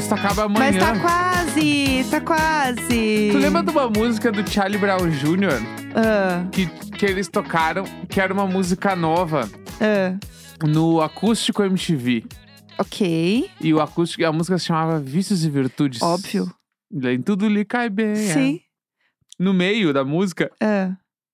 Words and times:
agosto 0.00 0.14
acaba 0.14 0.44
amanhã. 0.44 0.72
Mas 0.72 0.76
tá 0.78 0.98
quase, 1.00 2.04
tá 2.10 2.20
quase. 2.20 3.28
Tu 3.32 3.38
lembra 3.38 3.62
de 3.62 3.70
uma 3.70 3.88
música 3.90 4.32
do 4.32 4.48
Charlie 4.48 4.78
Brown 4.78 5.10
Jr. 5.10 5.60
Ah, 5.94 6.46
que, 6.50 6.66
que 6.66 7.04
eles 7.04 7.28
tocaram, 7.28 7.84
que 8.08 8.18
era 8.20 8.32
uma 8.32 8.46
música 8.46 8.96
nova 8.96 9.48
ah, 9.80 10.16
no 10.66 11.00
Acústico 11.02 11.62
MTV. 11.62 12.24
ok, 12.78 13.50
E 13.60 13.74
o 13.74 13.80
acústico, 13.80 14.24
a 14.24 14.32
música 14.32 14.58
se 14.58 14.66
chamava 14.66 14.98
Vícios 14.98 15.44
e 15.44 15.50
Virtudes. 15.50 16.00
óbvio. 16.02 16.50
Em 16.92 17.20
tudo 17.20 17.46
lhe 17.48 17.64
cai 17.64 17.88
bem. 17.90 18.12
é. 18.12 18.14
Sim. 18.14 18.60
No 19.38 19.52
meio 19.54 19.92
da 19.92 20.04
música, 20.04 20.50
Ah. 20.60 20.92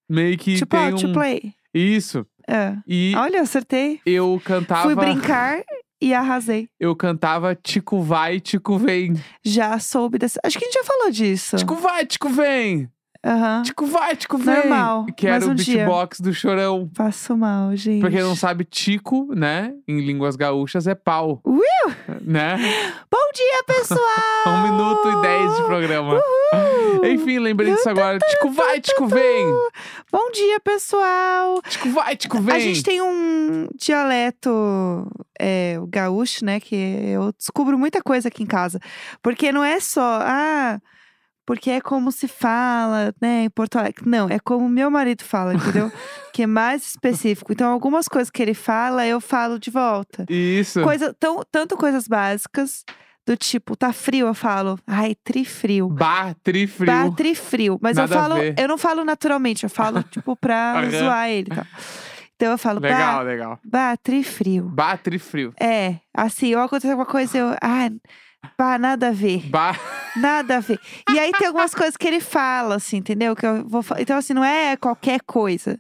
meio 0.08 0.36
que 0.38 0.56
Tipo, 0.56 0.77
tem 0.77 0.94
to 0.96 1.06
um... 1.08 1.12
play. 1.12 1.52
Isso. 1.74 2.27
Ah. 2.48 2.77
E 2.86 3.12
Olha, 3.16 3.42
acertei. 3.42 4.00
eu 4.06 4.41
cantava... 4.44 4.83
Fui 4.83 4.94
brincar 4.94 5.58
e 6.00 6.14
arrasei. 6.14 6.68
Eu 6.78 6.95
cantava 6.95 7.55
Tico 7.55 8.00
vai, 8.02 8.41
Tico 8.41 8.78
vem. 8.78 9.14
Já 9.45 9.78
soube 9.78 10.19
dessa. 10.19 10.41
Acho 10.45 10.59
que 10.59 10.64
a 10.64 10.69
gente 10.69 10.74
já 10.78 10.84
falou 10.84 11.10
disso. 11.10 11.56
Tico 11.56 11.74
vai, 11.77 12.06
Tico 12.06 12.28
vem. 12.28 12.91
Aham. 13.26 13.62
Tico 13.64 13.86
vai, 13.86 14.14
Tico 14.14 14.38
vem. 14.38 14.54
Normal, 14.54 15.06
Que 15.16 15.26
era 15.26 15.44
o 15.44 15.50
um 15.50 15.54
dia. 15.54 15.78
beatbox 15.78 16.20
do 16.20 16.32
Chorão. 16.32 16.88
Passo 16.94 17.36
mal, 17.36 17.74
gente. 17.74 18.00
Pra 18.00 18.08
quem 18.08 18.20
não 18.22 18.36
sabe, 18.36 18.64
Tico, 18.64 19.34
né, 19.34 19.74
em 19.88 20.00
línguas 20.00 20.36
gaúchas 20.36 20.86
é 20.86 20.94
pau. 20.94 21.41
Will! 21.44 21.60
Né? 22.20 22.56
Bom 23.10 23.33
dia, 23.34 23.64
pessoal! 23.66 24.00
Um 24.46 24.62
minuto 24.62 25.08
e 25.08 25.22
dez 25.22 25.56
de 25.56 25.62
programa. 25.64 26.14
Uhul! 26.52 27.05
Enfim, 27.05 27.41
lembrei 27.41 27.72
disso 27.74 27.88
agora. 27.88 28.16
Tico 28.18 28.50
vai, 28.50 28.80
Tico 28.80 29.06
vem. 29.08 29.46
Bom 30.12 30.30
dia, 30.30 30.61
pessoal! 30.61 31.61
Tico 31.68 31.90
vai, 31.90 32.16
Tico 32.16 32.40
vem. 32.40 32.55
A 32.55 32.61
gente 32.61 32.83
tem 32.84 33.02
um 33.02 33.66
dialeto 33.74 34.50
é, 35.38 35.77
o 35.80 35.86
gaúcho, 35.88 36.44
né? 36.44 36.61
Que 36.61 36.77
eu 36.77 37.33
descubro 37.36 37.77
muita 37.77 38.00
coisa 38.00 38.28
aqui 38.28 38.44
em 38.44 38.46
casa. 38.46 38.78
Porque 39.20 39.50
não 39.50 39.64
é 39.64 39.80
só, 39.80 40.20
ah, 40.22 40.80
porque 41.47 41.70
é 41.70 41.80
como 41.80 42.11
se 42.11 42.27
fala, 42.27 43.14
né, 43.22 43.44
em 43.44 43.50
Porto 43.50 43.78
Alegre. 43.78 44.02
Não, 44.05 44.28
é 44.28 44.39
como 44.41 44.69
meu 44.69 44.91
marido 44.91 45.22
fala, 45.22 45.55
entendeu? 45.55 45.91
que 46.34 46.42
é 46.42 46.47
mais 46.47 46.84
específico. 46.84 47.52
Então, 47.52 47.70
algumas 47.70 48.08
coisas 48.08 48.30
que 48.30 48.42
ele 48.42 48.52
fala, 48.52 49.06
eu 49.06 49.20
falo 49.20 49.58
de 49.58 49.70
volta. 49.70 50.27
Isso. 50.28 50.83
Coisa, 50.83 51.14
tão, 51.19 51.42
tanto 51.50 51.77
coisas 51.77 52.08
básicas, 52.08 52.84
do 53.24 53.36
tipo, 53.36 53.77
tá 53.77 53.92
frio, 53.92 54.27
eu 54.27 54.34
falo, 54.34 54.78
ai, 54.86 55.14
trifrio. 55.22 55.89
Bah, 55.89 56.34
trifrio. 56.42 56.86
Bah, 56.86 57.11
trifrio. 57.17 57.78
Mas 57.80 57.97
Nada 57.97 58.12
eu 58.14 58.19
falo, 58.19 58.34
eu 58.56 58.69
não 58.69 58.78
falo 58.78 59.05
naturalmente, 59.05 59.64
eu 59.64 59.70
falo, 59.70 60.02
tipo, 60.11 60.36
pra 60.36 60.89
zoar 60.91 61.28
ele 61.30 61.48
e 61.50 61.55
tal. 61.55 61.67
Então 62.36 62.52
eu 62.52 62.58
falo, 62.58 62.80
Legal, 62.80 63.17
bah, 63.17 63.22
legal. 63.22 63.58
bah, 63.64 63.97
trifrio. 63.97 64.64
Bah, 64.64 64.97
trifrio. 64.97 65.55
É, 65.61 65.97
assim, 66.12 66.55
ou 66.55 66.61
acontece 66.61 66.89
alguma 66.91 67.06
coisa, 67.06 67.39
eu, 67.39 67.56
ah, 67.62 67.91
bah, 68.58 68.78
nada 68.78 69.08
a 69.08 69.12
ver, 69.12 69.48
Bah. 69.48 69.75
nada 70.16 70.56
a 70.56 70.61
ver. 70.61 70.78
E 71.11 71.19
aí 71.19 71.33
tem 71.33 71.47
algumas 71.47 71.75
coisas 71.75 71.97
que 71.97 72.06
ele 72.06 72.20
fala, 72.20 72.77
assim, 72.77 72.98
entendeu? 72.98 73.34
Que 73.36 73.47
eu 73.47 73.66
vou 73.69 73.84
Então, 73.98 74.16
assim, 74.19 74.33
não 74.34 74.44
é 74.44 74.77
qualquer 74.77 75.20
coisa. 75.22 75.78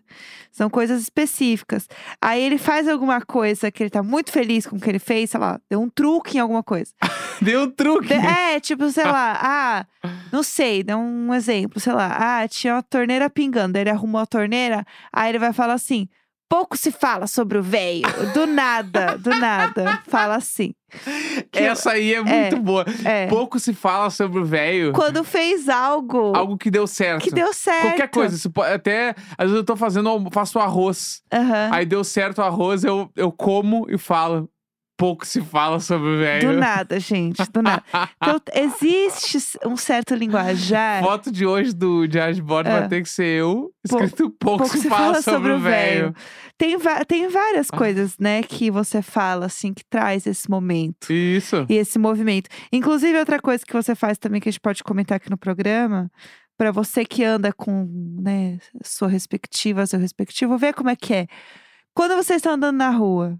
São 0.50 0.70
coisas 0.70 1.02
específicas. 1.02 1.86
Aí 2.20 2.42
ele 2.42 2.56
faz 2.56 2.88
alguma 2.88 3.20
coisa 3.20 3.70
que 3.70 3.82
ele 3.82 3.90
tá 3.90 4.02
muito 4.02 4.32
feliz 4.32 4.66
com 4.66 4.76
o 4.76 4.80
que 4.80 4.88
ele 4.88 4.98
fez, 4.98 5.30
sei 5.30 5.38
lá, 5.40 5.60
deu 5.68 5.80
um 5.82 5.88
truque 5.90 6.38
em 6.38 6.40
alguma 6.40 6.62
coisa. 6.62 6.92
Deu 7.42 7.64
um 7.64 7.70
truque. 7.70 8.14
É, 8.14 8.58
tipo, 8.58 8.88
sei 8.90 9.04
lá, 9.04 9.38
ah, 9.42 9.86
não 10.32 10.42
sei, 10.42 10.82
dá 10.82 10.96
um 10.96 11.34
exemplo, 11.34 11.78
sei 11.78 11.92
lá, 11.92 12.16
ah, 12.40 12.48
tinha 12.48 12.76
uma 12.76 12.82
torneira 12.82 13.28
pingando, 13.28 13.76
aí 13.76 13.82
ele 13.82 13.90
arrumou 13.90 14.18
a 14.18 14.24
torneira, 14.24 14.86
aí 15.12 15.28
ele 15.30 15.38
vai 15.38 15.52
falar 15.52 15.74
assim: 15.74 16.08
pouco 16.48 16.76
se 16.76 16.90
fala 16.90 17.26
sobre 17.26 17.58
o 17.58 17.62
velho, 17.62 18.06
do 18.34 18.46
nada, 18.46 19.16
do 19.18 19.30
nada, 19.30 20.02
fala 20.08 20.36
assim. 20.36 20.72
Que 21.50 21.58
Essa 21.58 21.92
aí 21.92 22.14
é 22.14 22.22
muito 22.22 22.58
boa. 22.60 22.84
é. 23.04 23.26
Pouco 23.26 23.58
se 23.58 23.74
fala 23.74 24.08
sobre 24.10 24.38
o 24.40 24.44
velho. 24.44 24.92
Quando 24.92 25.22
fez 25.24 25.68
algo, 25.68 26.32
Algo 26.36 26.56
que 26.56 26.70
deu 26.70 26.86
certo. 26.86 27.22
que 27.24 27.30
deu 27.30 27.52
certo. 27.52 27.88
Qualquer 27.88 28.08
coisa. 28.08 28.34
Isso 28.36 28.50
pode- 28.50 28.72
até, 28.72 29.14
às 29.36 29.46
vezes 29.46 29.56
eu 29.56 29.64
tô 29.64 29.76
fazendo, 29.76 30.28
faço 30.32 30.58
arroz. 30.58 31.22
Aham. 31.32 31.70
Aí 31.72 31.84
deu 31.84 32.02
certo 32.04 32.38
o 32.38 32.42
arroz, 32.44 32.84
eu, 32.84 33.10
eu 33.16 33.30
como 33.32 33.86
e 33.90 33.98
falo. 33.98 34.48
Pouco 34.96 35.26
se 35.26 35.42
fala 35.42 35.78
sobre 35.78 36.08
o 36.08 36.18
velho. 36.18 36.52
Do 36.52 36.58
nada, 36.58 36.98
gente, 36.98 37.42
do 37.52 37.60
nada. 37.62 37.82
Então, 38.22 38.40
existe 38.54 39.38
um 39.66 39.76
certo 39.76 40.14
linguajar. 40.14 41.02
Foto 41.02 41.30
de 41.30 41.44
hoje 41.44 41.72
do 41.74 42.06
Bordo 42.42 42.68
Ah. 42.68 42.80
vai 42.80 42.88
ter 42.88 43.02
que 43.02 43.08
ser 43.08 43.26
eu, 43.40 43.70
escrito 43.84 44.30
pouco, 44.30 44.66
se, 44.66 44.88
fala, 44.88 45.20
sobre 45.20 45.52
o 45.52 45.58
velho. 45.60 46.14
Tem, 46.56 46.76
tem 47.06 47.28
várias 47.28 47.68
Ah. 47.70 47.76
coisas, 47.76 48.16
né, 48.18 48.42
que 48.42 48.70
você 48.70 49.02
fala, 49.02 49.46
assim, 49.46 49.74
que 49.74 49.84
traz 49.84 50.26
esse 50.26 50.48
momento. 50.48 51.12
Isso. 51.12 51.66
e 51.68 51.74
esse 51.74 51.98
movimento. 51.98 52.48
Inclusive, 52.72 53.18
outra 53.18 53.38
coisa 53.40 53.64
que 53.66 53.72
você 53.74 53.94
faz 53.94 54.16
também 54.16 54.40
que 54.40 54.48
a 54.48 54.52
gente 54.52 54.60
pode 54.60 54.82
comentar 54.82 55.16
aqui 55.16 55.28
no 55.30 55.36
programa, 55.36 56.10
para 56.56 56.72
você 56.72 57.04
que 57.04 57.22
anda 57.22 57.52
com, 57.52 57.86
né, 58.22 58.58
sua 58.82 59.08
respectiva, 59.08 59.86
seu 59.86 60.00
respectivo, 60.00 60.56
ver 60.56 60.72
como 60.72 60.88
é 60.88 60.96
que 60.96 61.12
é. 61.12 61.26
Quando 61.94 62.16
vocês 62.16 62.38
estão 62.38 62.52
andando 62.52 62.76
na 62.76 62.90
rua, 62.90 63.38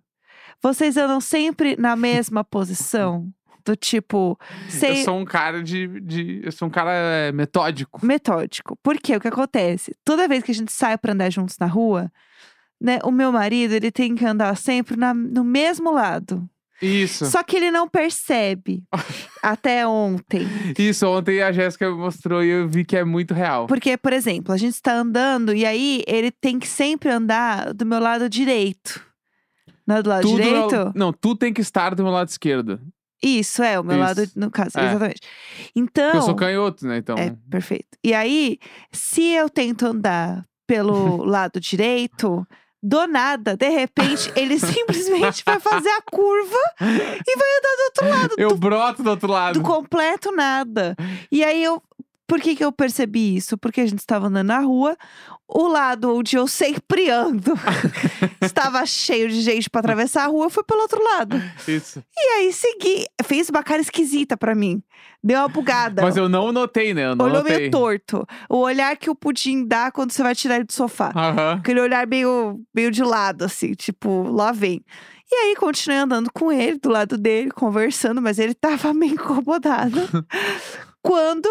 vocês 0.74 0.96
andam 0.96 1.20
sempre 1.20 1.76
na 1.78 1.94
mesma 1.96 2.42
posição? 2.44 3.28
Do 3.64 3.74
tipo, 3.74 4.38
sem 4.68 4.98
Eu 4.98 5.04
sou 5.04 5.18
um 5.18 5.24
cara 5.24 5.60
de, 5.60 5.88
de. 6.00 6.40
Eu 6.44 6.52
sou 6.52 6.68
um 6.68 6.70
cara 6.70 6.92
é, 6.92 7.32
metódico. 7.32 8.04
metódico. 8.06 8.78
Por 8.80 8.96
quê? 8.96 9.16
O 9.16 9.20
que 9.20 9.26
acontece? 9.26 9.92
Toda 10.04 10.28
vez 10.28 10.44
que 10.44 10.52
a 10.52 10.54
gente 10.54 10.70
sai 10.70 10.96
para 10.96 11.12
andar 11.12 11.30
juntos 11.30 11.56
na 11.58 11.66
rua, 11.66 12.08
né, 12.80 13.00
o 13.02 13.10
meu 13.10 13.32
marido, 13.32 13.72
ele 13.72 13.90
tem 13.90 14.14
que 14.14 14.24
andar 14.24 14.56
sempre 14.56 14.96
na- 14.96 15.12
no 15.12 15.42
mesmo 15.42 15.90
lado. 15.90 16.48
Isso. 16.80 17.26
Só 17.26 17.42
que 17.42 17.56
ele 17.56 17.70
não 17.72 17.88
percebe. 17.88 18.84
até 19.42 19.84
ontem. 19.86 20.46
Isso, 20.78 21.06
ontem 21.08 21.42
a 21.42 21.50
Jéssica 21.50 21.90
me 21.90 21.96
mostrou 21.96 22.44
e 22.44 22.48
eu 22.48 22.68
vi 22.68 22.84
que 22.84 22.96
é 22.96 23.04
muito 23.04 23.34
real. 23.34 23.66
Porque, 23.66 23.96
por 23.96 24.12
exemplo, 24.12 24.52
a 24.54 24.56
gente 24.56 24.74
está 24.74 24.92
andando 24.94 25.52
e 25.52 25.64
aí 25.64 26.04
ele 26.06 26.30
tem 26.30 26.58
que 26.58 26.68
sempre 26.68 27.08
andar 27.10 27.72
do 27.74 27.84
meu 27.84 27.98
lado 27.98 28.28
direito. 28.28 29.04
Não 29.86 29.96
é 29.96 30.02
do 30.02 30.10
lado 30.10 30.22
Tudo 30.22 30.36
direito? 30.42 30.74
ao- 30.74 30.92
Não, 30.94 31.12
tu 31.12 31.36
tem 31.36 31.52
que 31.52 31.60
estar 31.60 31.94
do 31.94 32.02
meu 32.02 32.12
lado 32.12 32.28
esquerdo. 32.28 32.80
Isso, 33.22 33.62
é, 33.62 33.78
o 33.80 33.84
meu 33.84 33.96
Isso. 33.96 34.04
lado, 34.04 34.30
no 34.36 34.50
caso, 34.50 34.78
É. 34.78 34.86
exatamente. 34.90 35.20
Porque 35.20 35.70
Então. 35.76 36.14
eu 36.14 36.22
sou 36.22 36.34
canhoto, 36.34 36.86
né? 36.86 36.98
Então. 36.98 37.16
É, 37.16 37.34
perfeito. 37.50 37.96
E 38.04 38.12
aí, 38.12 38.58
se 38.92 39.22
eu 39.32 39.48
tento 39.48 39.86
andar 39.86 40.44
pelo 40.66 41.24
lado 41.24 41.58
direito, 41.60 42.46
do 42.82 43.06
nada, 43.06 43.56
de 43.56 43.68
repente, 43.70 44.30
ele 44.36 44.58
simplesmente 44.60 45.42
vai 45.46 45.58
fazer 45.58 45.88
a 45.88 46.02
curva 46.02 46.58
e 46.80 47.36
vai 47.36 47.48
andar 47.58 47.76
do 47.76 47.82
outro 47.86 48.08
lado. 48.08 48.34
Eu 48.38 48.56
broto 48.56 49.02
do 49.02 49.10
outro 49.10 49.28
lado. 49.32 49.54
do 49.60 49.62
completo 49.64 50.30
nada. 50.30 50.94
E 51.32 51.42
aí 51.42 51.64
eu. 51.64 51.82
Por 52.26 52.40
que, 52.40 52.56
que 52.56 52.64
eu 52.64 52.72
percebi 52.72 53.36
isso? 53.36 53.56
Porque 53.56 53.80
a 53.80 53.86
gente 53.86 54.00
estava 54.00 54.26
andando 54.26 54.48
na 54.48 54.58
rua, 54.60 54.96
o 55.48 55.68
lado 55.68 56.12
onde 56.16 56.36
eu 56.36 56.48
sempre 56.48 57.08
ando 57.08 57.54
estava 58.42 58.84
cheio 58.84 59.28
de 59.28 59.40
gente 59.42 59.70
para 59.70 59.80
atravessar 59.80 60.24
a 60.24 60.26
rua, 60.26 60.46
eu 60.46 60.50
fui 60.50 60.64
pelo 60.64 60.80
outro 60.80 61.02
lado. 61.02 61.40
Isso. 61.68 62.02
E 62.16 62.20
aí 62.34 62.52
segui, 62.52 63.06
fez 63.24 63.48
uma 63.48 63.62
cara 63.62 63.80
esquisita 63.80 64.36
para 64.36 64.54
mim. 64.54 64.82
Deu 65.22 65.38
uma 65.38 65.48
bugada. 65.48 66.02
Mas 66.02 66.16
eu 66.16 66.28
não 66.28 66.52
notei, 66.52 66.92
né? 66.94 67.06
Eu 67.06 67.16
não 67.16 67.26
Olhou 67.26 67.38
notei. 67.38 67.56
meio 67.58 67.70
torto. 67.70 68.26
O 68.48 68.58
olhar 68.58 68.96
que 68.96 69.10
o 69.10 69.14
pudim 69.14 69.64
dá 69.66 69.90
quando 69.90 70.10
você 70.12 70.22
vai 70.22 70.34
tirar 70.34 70.56
ele 70.56 70.64
do 70.64 70.72
sofá. 70.72 71.12
Aham. 71.14 71.54
Aquele 71.60 71.80
olhar 71.80 72.06
meio, 72.06 72.60
meio 72.74 72.90
de 72.90 73.02
lado, 73.02 73.44
assim, 73.44 73.72
tipo, 73.74 74.22
lá 74.30 74.52
vem. 74.52 74.84
E 75.30 75.34
aí, 75.34 75.56
continuei 75.56 75.98
andando 75.98 76.30
com 76.32 76.52
ele, 76.52 76.78
do 76.78 76.88
lado 76.88 77.18
dele, 77.18 77.50
conversando, 77.50 78.22
mas 78.22 78.38
ele 78.38 78.54
tava 78.54 78.92
meio 78.94 79.14
incomodado. 79.14 80.00
Quando, 81.02 81.48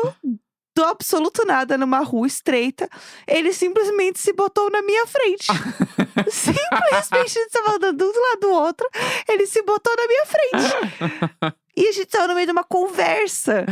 do 0.76 0.84
absoluto 0.84 1.46
nada, 1.46 1.78
numa 1.78 2.00
rua 2.00 2.28
estreita, 2.28 2.90
ele 3.26 3.54
simplesmente 3.54 4.20
se 4.20 4.34
botou 4.34 4.70
na 4.70 4.82
minha 4.82 5.08
frente. 5.08 5.48
simplesmente, 6.30 7.14
a 7.14 7.28
gente 7.28 7.50
tava 7.50 7.76
andando 7.78 8.06
um 8.06 8.12
do 8.12 8.20
lado 8.20 8.40
do 8.42 8.50
outro, 8.50 8.90
ele 9.28 9.48
se 9.48 9.62
botou 9.64 9.94
na 9.96 10.08
minha 10.08 10.26
frente. 10.26 11.56
E 11.78 11.90
a 11.90 11.92
gente 11.92 12.08
tava 12.08 12.28
no 12.28 12.36
meio 12.36 12.48
de 12.48 12.52
uma 12.54 12.64
conversa. 12.64 13.66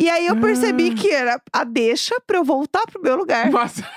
E 0.00 0.08
aí 0.08 0.26
eu 0.26 0.36
percebi 0.40 0.94
que 0.94 1.10
era 1.10 1.40
a 1.52 1.62
deixa 1.62 2.18
pra 2.26 2.38
eu 2.38 2.44
voltar 2.44 2.86
pro 2.90 3.02
meu 3.02 3.16
lugar. 3.16 3.50
Mas... 3.50 3.82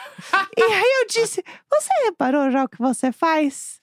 E 0.57 0.61
aí 0.61 1.01
eu 1.01 1.07
disse: 1.07 1.43
Você 1.69 1.89
reparou 2.05 2.49
já 2.49 2.63
o 2.63 2.69
que 2.69 2.77
você 2.77 3.11
faz? 3.11 3.81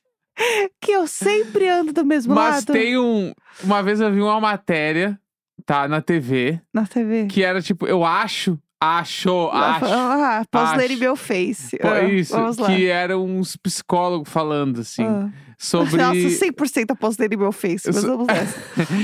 Que 0.80 0.92
eu 0.92 1.06
sempre 1.06 1.68
ando 1.68 1.92
do 1.92 2.04
mesmo 2.04 2.34
Mas 2.34 2.54
lado 2.56 2.72
tem 2.72 2.98
um. 2.98 3.34
Uma 3.62 3.82
vez 3.82 4.00
eu 4.00 4.10
vi 4.10 4.22
uma 4.22 4.40
matéria, 4.40 5.20
tá, 5.66 5.86
na 5.86 6.00
TV, 6.00 6.60
na 6.72 6.86
TV. 6.86 7.26
que 7.26 7.42
era 7.42 7.60
tipo, 7.60 7.86
eu 7.86 8.04
acho, 8.04 8.58
acho, 8.80 9.48
acho. 9.52 9.84
Ah, 9.86 10.44
posso 10.50 10.76
ler 10.76 10.90
em 10.90 10.94
acho. 10.94 11.00
meu 11.02 11.16
face. 11.16 11.76
Pô, 11.78 11.88
Ah, 11.88 12.02
isso, 12.04 12.32
Vamos 12.34 12.56
lá. 12.58 12.66
que 12.68 12.86
eram 12.86 13.24
uns 13.24 13.56
psicólogos 13.56 14.30
falando, 14.32 14.80
assim, 14.80 15.04
Ah. 15.04 15.28
sobre. 15.58 15.96
Nossa, 15.98 16.28
100% 16.44 16.96
posso 16.96 17.20
ler 17.20 17.32
em 17.32 17.36
meu 17.36 17.52
face, 17.52 17.86
mas 17.86 18.02
vamos 18.02 18.26
nessa. 18.28 18.58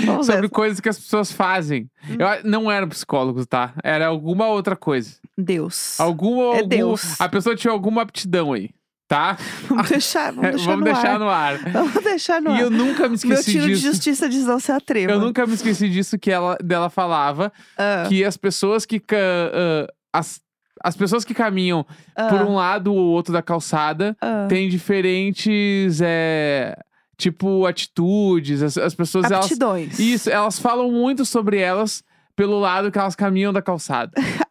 Vamos 0.07 0.27
sobre 0.27 0.43
nessa. 0.43 0.55
coisas 0.55 0.81
que 0.81 0.89
as 0.89 0.99
pessoas 0.99 1.31
fazem. 1.31 1.91
Hum. 2.09 2.17
Eu 2.19 2.51
não 2.51 2.71
eram 2.71 2.89
psicólogos, 2.89 3.47
tá? 3.47 3.75
Era 3.85 4.07
alguma 4.07 4.47
outra 4.49 4.75
coisa. 4.77 5.15
Deus. 5.37 6.01
Alguma. 6.01 6.55
É 6.55 6.57
algum- 6.61 6.69
Deus. 6.69 7.21
A 7.21 7.29
pessoa 7.29 7.55
tinha 7.55 7.73
alguma 7.73 8.03
aptidão 8.03 8.53
aí. 8.53 8.71
Tá? 9.09 9.37
Vamos 9.69 9.89
deixar, 9.89 10.33
vamos 10.33 10.51
deixar, 10.51 10.65
Vamos 10.67 10.79
no, 10.81 10.85
deixar 10.93 11.13
ar. 11.13 11.19
no 11.21 11.29
ar. 11.29 11.59
Vamos 11.73 12.03
deixar 12.05 12.43
no 12.43 12.51
E 12.51 12.55
ar. 12.55 12.61
eu 12.63 12.71
nunca 12.71 13.03
me 13.05 13.09
Meu 13.11 13.15
esqueci 13.15 13.53
tiro 13.53 13.67
de 13.67 13.71
disso. 13.75 13.87
justiça 13.87 14.29
diz 14.29 14.45
não 14.45 14.59
se 14.59 14.73
atreva. 14.73 15.13
Eu 15.13 15.21
nunca 15.21 15.47
me 15.47 15.55
esqueci 15.55 15.89
disso 15.89 16.19
que 16.19 16.29
ela 16.31 16.59
dela 16.63 16.91
falava 16.91 17.53
Ah, 17.79 18.07
que 18.09 18.25
as 18.25 18.37
pessoas 18.37 18.85
que 18.85 19.01
ah, 19.13 19.87
as, 20.13 20.41
as 20.83 20.97
pessoas 20.97 21.25
que 21.25 21.35
caminham 21.35 21.87
ah, 22.17 22.27
por 22.29 22.41
um 22.43 22.57
lado 22.57 22.93
ou 22.93 22.99
outro 22.99 23.33
da 23.33 23.43
calçada 23.43 24.17
têm 24.49 24.69
diferentes 24.69 26.01
é, 26.03 26.77
tipo 27.17 27.65
atitudes. 27.65 28.61
As, 28.61 28.77
as 28.77 28.95
pessoas 28.95 29.31
elas 29.31 29.45
Aptidões. 29.47 30.01
isso, 30.01 30.29
elas 30.29 30.59
falam 30.59 30.91
muito 30.91 31.25
sobre 31.25 31.59
elas 31.61 32.03
pelo 32.35 32.59
lado 32.61 32.91
que 32.93 32.99
elas 32.99 33.15
caminham 33.17 33.51
da 33.53 33.63
calçada. 33.63 34.13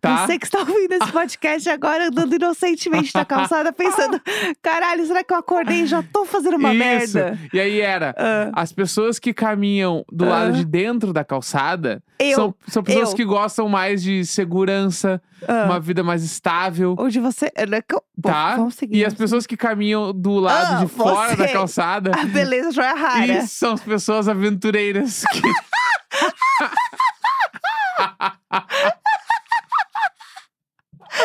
tá? 0.00 0.26
Você 0.26 0.38
que 0.38 0.46
está 0.46 0.58
ouvindo 0.60 0.92
esse 0.92 1.12
podcast 1.12 1.68
agora, 1.70 2.08
andando 2.08 2.34
inocentemente 2.34 3.12
na 3.14 3.24
calçada, 3.24 3.72
pensando: 3.72 4.20
caralho, 4.62 5.06
será 5.06 5.22
que 5.24 5.32
eu 5.32 5.38
acordei 5.38 5.82
e 5.82 5.86
já 5.86 6.02
tô 6.02 6.24
fazendo 6.24 6.56
uma 6.56 6.72
Isso. 6.74 7.16
merda? 7.18 7.38
E 7.52 7.60
aí 7.60 7.80
era 7.80 8.14
Ah, 8.18 8.50
as 8.62 8.72
pessoas 8.72 9.18
que 9.18 9.32
caminham 9.34 10.04
do 10.10 10.24
Ah. 10.24 10.28
lado 10.28 10.52
de 10.52 10.64
dentro 10.64 11.12
da 11.12 11.24
calçada 11.24 12.02
eu. 12.18 12.34
são, 12.34 12.54
são 12.66 12.82
pessoas 12.82 13.10
eu. 13.10 13.16
que 13.16 13.24
gostam 13.24 13.68
mais 13.68 14.02
de 14.02 14.24
segurança, 14.24 15.20
ah, 15.46 15.64
uma 15.66 15.80
vida 15.80 16.02
mais 16.02 16.22
estável. 16.24 16.94
Onde 16.98 17.20
você. 17.20 17.50
é, 17.54 17.66
né, 17.66 17.80
Bom, 18.20 18.30
Tá? 18.30 18.56
E 18.90 19.04
as 19.04 19.14
pessoas 19.14 19.46
que 19.46 19.56
caminham 19.56 20.12
do 20.12 20.40
lado 20.40 20.84
de 20.84 20.92
fora 20.92 21.36
da 21.36 21.46
você. 21.46 21.52
calçada, 21.52 22.10
A 22.18 22.24
beleza 22.24 22.72
joia 22.72 22.94
rara. 22.94 23.26
isso 23.26 23.54
são 23.54 23.72
as 23.74 23.80
pessoas 23.80 24.28
aventureiras. 24.28 25.24
que- 25.32 25.40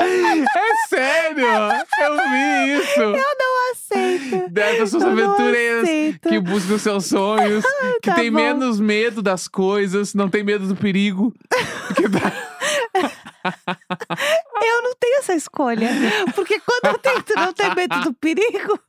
é 0.01 0.87
sério! 0.87 1.45
Eu 1.45 2.15
vi 2.15 2.77
isso! 2.81 3.01
Eu 3.01 3.13
não 3.13 3.71
aceito. 3.71 4.51
Pessoas 4.53 4.93
Eu 4.93 4.99
não 4.99 5.11
aventureiras 5.11 5.89
que 6.21 6.39
buscam 6.39 6.77
seus 6.77 7.05
sonhos, 7.05 7.63
que 8.01 8.09
Tá 8.09 8.15
tem 8.15 8.31
bom. 8.31 8.37
menos 8.37 8.79
medo 8.79 9.21
das 9.21 9.47
coisas, 9.47 10.13
não 10.13 10.29
tem 10.29 10.43
medo 10.43 10.67
do 10.67 10.75
perigo. 10.75 11.33
Eu 14.63 14.81
não 14.83 14.93
tenho 14.99 15.19
essa 15.19 15.33
escolha. 15.35 15.89
Porque 16.33 16.59
quando 16.59 16.95
eu 16.95 16.99
tento 16.99 17.33
não 17.35 17.53
ter 17.53 17.75
medo 17.75 17.99
do 18.01 18.13
perigo, 18.13 18.79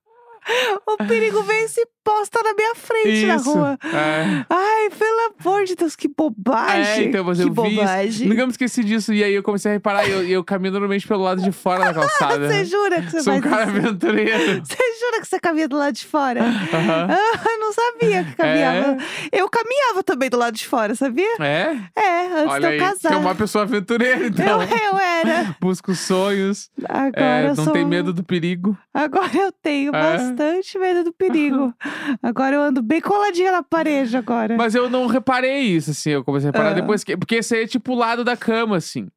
o 0.87 0.97
perigo 1.09 1.43
vem 1.43 1.65
e 1.65 1.69
se 1.69 1.87
posta 2.05 2.41
na 2.43 2.55
minha 2.55 2.75
frente 2.75 3.27
na 3.27 3.37
Isso. 3.37 3.51
rua. 3.53 3.79
É. 3.83 4.45
Ai, 4.51 4.91
pelo 4.91 5.35
amor 5.41 5.65
de 5.65 5.75
Deus, 5.75 5.97
que 5.97 6.07
bobagem. 6.07 7.05
É, 7.07 7.09
então, 7.09 7.25
mas 7.25 7.39
que 7.39 7.45
eu 7.45 7.51
bobagem. 7.51 8.29
Nunca 8.29 8.45
me 8.45 8.51
esqueci 8.53 8.85
disso. 8.85 9.13
E 9.15 9.25
aí 9.25 9.33
eu 9.35 9.43
comecei 9.43 9.71
a 9.71 9.75
reparar, 9.75 10.07
e 10.07 10.11
eu, 10.13 10.23
eu 10.29 10.45
caminho 10.45 10.73
normalmente 10.73 11.07
pelo 11.09 11.23
lado 11.23 11.41
de 11.43 11.51
fora 11.51 11.87
da 11.87 11.95
calçada. 11.95 12.47
Você 12.49 12.65
jura 12.67 13.01
que 13.03 13.11
você 13.11 13.23
Sou 13.23 13.33
um 13.35 13.41
cara 13.41 13.63
isso? 13.67 13.77
aventureiro. 13.79 14.63
Você 14.65 14.77
jura 15.01 15.21
que 15.21 15.27
você 15.27 15.41
caminha 15.41 15.67
do 15.69 15.77
lado 15.77 15.95
de 15.95 16.05
fora? 16.07 16.41
Aham. 16.43 17.09
Ah, 17.45 17.51
eu 17.51 17.59
não 17.61 17.73
sabia 17.73 18.25
que 18.25 18.35
caminhava. 18.37 18.97
Eu 19.33 19.49
caminhava 19.49 20.03
também 20.03 20.29
do 20.29 20.37
lado 20.37 20.55
de 20.55 20.67
fora, 20.67 20.95
sabia? 20.95 21.37
É? 21.41 21.77
É, 21.97 22.27
antes 22.27 22.53
Olha 22.53 22.61
de 22.61 22.75
aí. 22.75 22.79
eu 22.81 22.87
Você 22.97 23.07
é 23.07 23.11
casar. 23.11 23.21
uma 23.21 23.35
pessoa 23.35 23.65
aventureira, 23.65 24.27
então. 24.27 24.63
Eu, 24.63 24.69
eu 24.93 24.99
era. 24.99 25.57
Busca 25.61 25.91
os 25.93 25.99
sonhos, 26.01 26.71
Agora 26.89 27.13
é, 27.17 27.45
eu 27.45 27.55
não 27.55 27.65
sou... 27.65 27.73
tem 27.73 27.85
medo 27.85 28.13
do 28.13 28.23
perigo. 28.23 28.77
Agora 28.93 29.31
eu 29.37 29.53
tenho 29.53 29.95
É? 29.95 30.01
bastante 30.17 30.79
medo 30.79 31.05
do 31.05 31.13
perigo. 31.13 31.75
Agora 32.23 32.57
eu 32.57 32.63
ando 32.63 32.83
bem 32.83 33.01
coladinha 33.01 33.53
na 33.53 33.63
parede 33.63 34.17
agora. 34.17 34.57
Mas 34.57 34.75
eu 34.75 34.89
não 34.91 35.07
reparei 35.07 35.61
isso, 35.63 35.91
assim. 35.91 36.11
Eu 36.11 36.25
comecei 36.25 36.49
a 36.49 36.53
reparar 36.53 36.71
Ah. 36.71 36.75
depois 36.75 37.03
que. 37.05 37.17
Porque 37.17 37.37
esse 37.37 37.55
aí 37.55 37.65
é 37.65 37.67
tipo 37.67 37.93
o 37.93 37.97
lado 37.97 38.25
da 38.25 38.37
cama, 38.37 38.77
assim. 38.77 39.09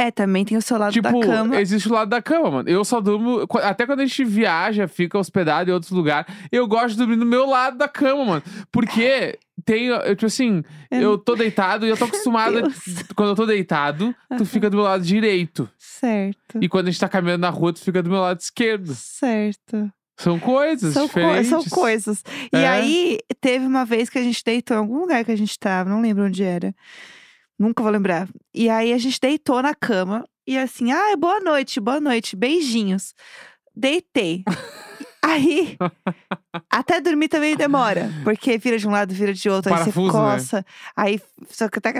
É, 0.00 0.12
também 0.12 0.44
tem 0.44 0.56
o 0.56 0.62
seu 0.62 0.78
lado 0.78 0.92
tipo, 0.92 1.10
da 1.10 1.26
cama. 1.26 1.60
existe 1.60 1.88
o 1.88 1.92
lado 1.92 2.08
da 2.08 2.22
cama, 2.22 2.48
mano. 2.52 2.68
Eu 2.68 2.84
só 2.84 3.00
durmo. 3.00 3.44
Até 3.64 3.84
quando 3.84 3.98
a 3.98 4.06
gente 4.06 4.24
viaja, 4.24 4.86
fica 4.86 5.18
hospedado 5.18 5.70
em 5.70 5.72
outros 5.74 5.90
lugares, 5.90 6.32
eu 6.52 6.68
gosto 6.68 6.90
de 6.90 6.98
dormir 6.98 7.16
no 7.16 7.26
meu 7.26 7.44
lado 7.46 7.76
da 7.76 7.88
cama, 7.88 8.24
mano. 8.24 8.42
Porque 8.70 9.36
tem. 9.64 9.86
Eu, 9.86 10.14
tipo 10.14 10.26
assim, 10.26 10.62
É. 10.88 11.02
eu 11.02 11.18
tô 11.18 11.34
deitado 11.34 11.84
e 11.84 11.88
eu 11.88 11.96
tô 11.96 12.04
acostumada. 12.06 12.62
Deus. 12.62 12.74
Quando 13.16 13.30
eu 13.30 13.34
tô 13.34 13.44
deitado, 13.44 14.14
tu 14.36 14.44
fica 14.46 14.70
do 14.70 14.76
meu 14.76 14.84
lado 14.84 15.02
direito. 15.02 15.68
Certo. 15.76 16.58
E 16.62 16.68
quando 16.68 16.86
a 16.86 16.90
gente 16.92 17.00
tá 17.00 17.08
caminhando 17.08 17.40
na 17.40 17.50
rua, 17.50 17.72
tu 17.72 17.80
fica 17.80 18.00
do 18.00 18.08
meu 18.08 18.20
lado 18.20 18.38
esquerdo. 18.38 18.94
Certo. 18.94 19.90
São 20.18 20.38
coisas 20.38 20.92
São, 20.94 21.08
co- 21.08 21.20
diferentes. 21.20 21.48
são 21.48 21.64
coisas. 21.64 22.22
E 22.52 22.56
É. 22.56 22.68
aí, 22.68 23.18
teve 23.40 23.64
uma 23.66 23.84
vez 23.84 24.10
que 24.10 24.18
a 24.18 24.22
gente 24.22 24.42
deitou 24.44 24.76
em 24.76 24.80
algum 24.80 24.98
lugar 24.98 25.24
que 25.24 25.30
a 25.32 25.36
gente 25.36 25.58
tava, 25.58 25.88
não 25.88 26.00
lembro 26.00 26.24
onde 26.24 26.42
era. 26.42 26.74
Nunca 27.58 27.82
vou 27.82 27.90
lembrar. 27.92 28.28
E 28.54 28.68
aí 28.68 28.92
a 28.92 28.98
gente 28.98 29.20
deitou 29.20 29.62
na 29.62 29.74
cama 29.74 30.24
e 30.46 30.56
assim, 30.58 30.90
ah, 30.92 31.16
boa 31.16 31.40
noite, 31.40 31.80
boa 31.80 32.00
noite, 32.00 32.34
beijinhos. 32.36 33.14
Deitei. 33.74 34.44
aí, 35.22 35.76
até 36.70 37.00
dormir 37.00 37.28
também 37.28 37.56
demora, 37.56 38.10
porque 38.24 38.58
vira 38.58 38.78
de 38.78 38.86
um 38.88 38.90
lado, 38.90 39.12
vira 39.14 39.32
de 39.32 39.48
outro, 39.48 39.72
aí 39.72 39.78
você 39.78 39.90
Parafuso, 39.92 40.16
né? 40.22 40.34
coça, 40.34 40.66
aí. 40.96 41.20
só 41.50 41.68
que 41.68 41.80
tá- 41.80 41.92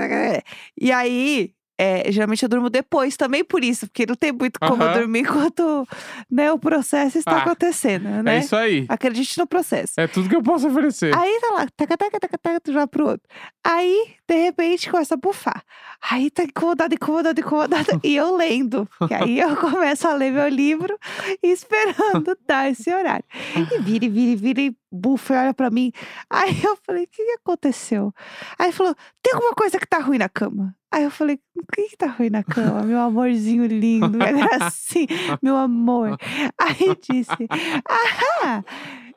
E 0.80 0.90
aí. 0.92 1.52
É, 1.78 2.10
geralmente 2.10 2.42
eu 2.42 2.48
durmo 2.48 2.68
depois 2.68 3.16
também 3.16 3.44
por 3.44 3.62
isso, 3.62 3.86
porque 3.86 4.04
não 4.04 4.16
tem 4.16 4.32
muito 4.32 4.58
como 4.58 4.82
eu 4.82 4.88
Aham. 4.88 4.98
dormir 4.98 5.20
enquanto 5.20 5.86
né, 6.28 6.50
o 6.50 6.58
processo 6.58 7.18
está 7.18 7.36
Ah, 7.36 7.42
acontecendo, 7.42 8.22
né? 8.22 8.36
É 8.36 8.38
isso 8.40 8.56
aí. 8.56 8.84
Acredite 8.88 9.38
no 9.38 9.46
processo. 9.46 9.92
É 9.96 10.08
tudo 10.08 10.28
que 10.28 10.34
eu 10.34 10.42
posso 10.42 10.66
oferecer. 10.66 11.16
Aí 11.16 11.38
tá 11.40 11.50
lá, 11.52 11.68
taca, 11.76 11.96
taca, 11.96 12.18
taca, 12.20 12.38
taca, 12.38 12.70
um 12.70 12.74
lado 12.74 12.88
pro 12.88 13.06
outro. 13.06 13.26
Aí, 13.62 14.14
de 14.28 14.34
repente, 14.34 14.90
começa 14.90 15.14
a 15.14 15.16
bufar. 15.16 15.62
Aí 16.10 16.30
tá 16.30 16.42
incomodada, 16.42 16.94
incomodada, 16.94 17.40
incomodada. 17.40 18.00
e 18.02 18.16
eu 18.16 18.34
lendo. 18.36 18.88
E 19.08 19.14
aí 19.14 19.38
eu 19.40 19.56
começo 19.56 20.08
a 20.08 20.14
ler 20.14 20.32
meu 20.32 20.48
livro, 20.48 20.98
esperando 21.42 22.36
dar 22.46 22.70
esse 22.70 22.92
horário. 22.92 23.24
E 23.54 23.80
vira, 23.82 24.04
e 24.04 24.08
vira, 24.08 24.30
e 24.32 24.36
vira, 24.36 24.60
e 24.62 24.76
bufa, 24.90 25.34
e 25.34 25.36
olha 25.36 25.54
pra 25.54 25.70
mim. 25.70 25.92
Aí 26.28 26.60
eu 26.62 26.76
falei, 26.84 27.04
o 27.04 27.08
que, 27.08 27.22
aconteceu? 27.34 28.12
Aí 28.58 28.72
falou, 28.72 28.94
tem 29.22 29.34
alguma 29.34 29.52
coisa 29.52 29.78
que 29.78 29.86
tá 29.86 29.98
ruim 29.98 30.18
na 30.18 30.28
cama? 30.28 30.74
Aí 30.90 31.04
eu 31.04 31.10
falei, 31.10 31.38
o 31.56 31.62
que 31.72 31.90
que 31.90 31.96
tá 31.96 32.06
ruim 32.06 32.30
na 32.30 32.42
cama? 32.42 32.82
Meu 32.82 32.98
amorzinho 32.98 33.66
lindo, 33.66 34.08
minha 34.16 34.32
gracinha, 34.32 35.38
meu 35.42 35.56
amor. 35.56 36.16
Aí 36.58 36.96
disse, 37.10 37.46
ah, 37.86 38.62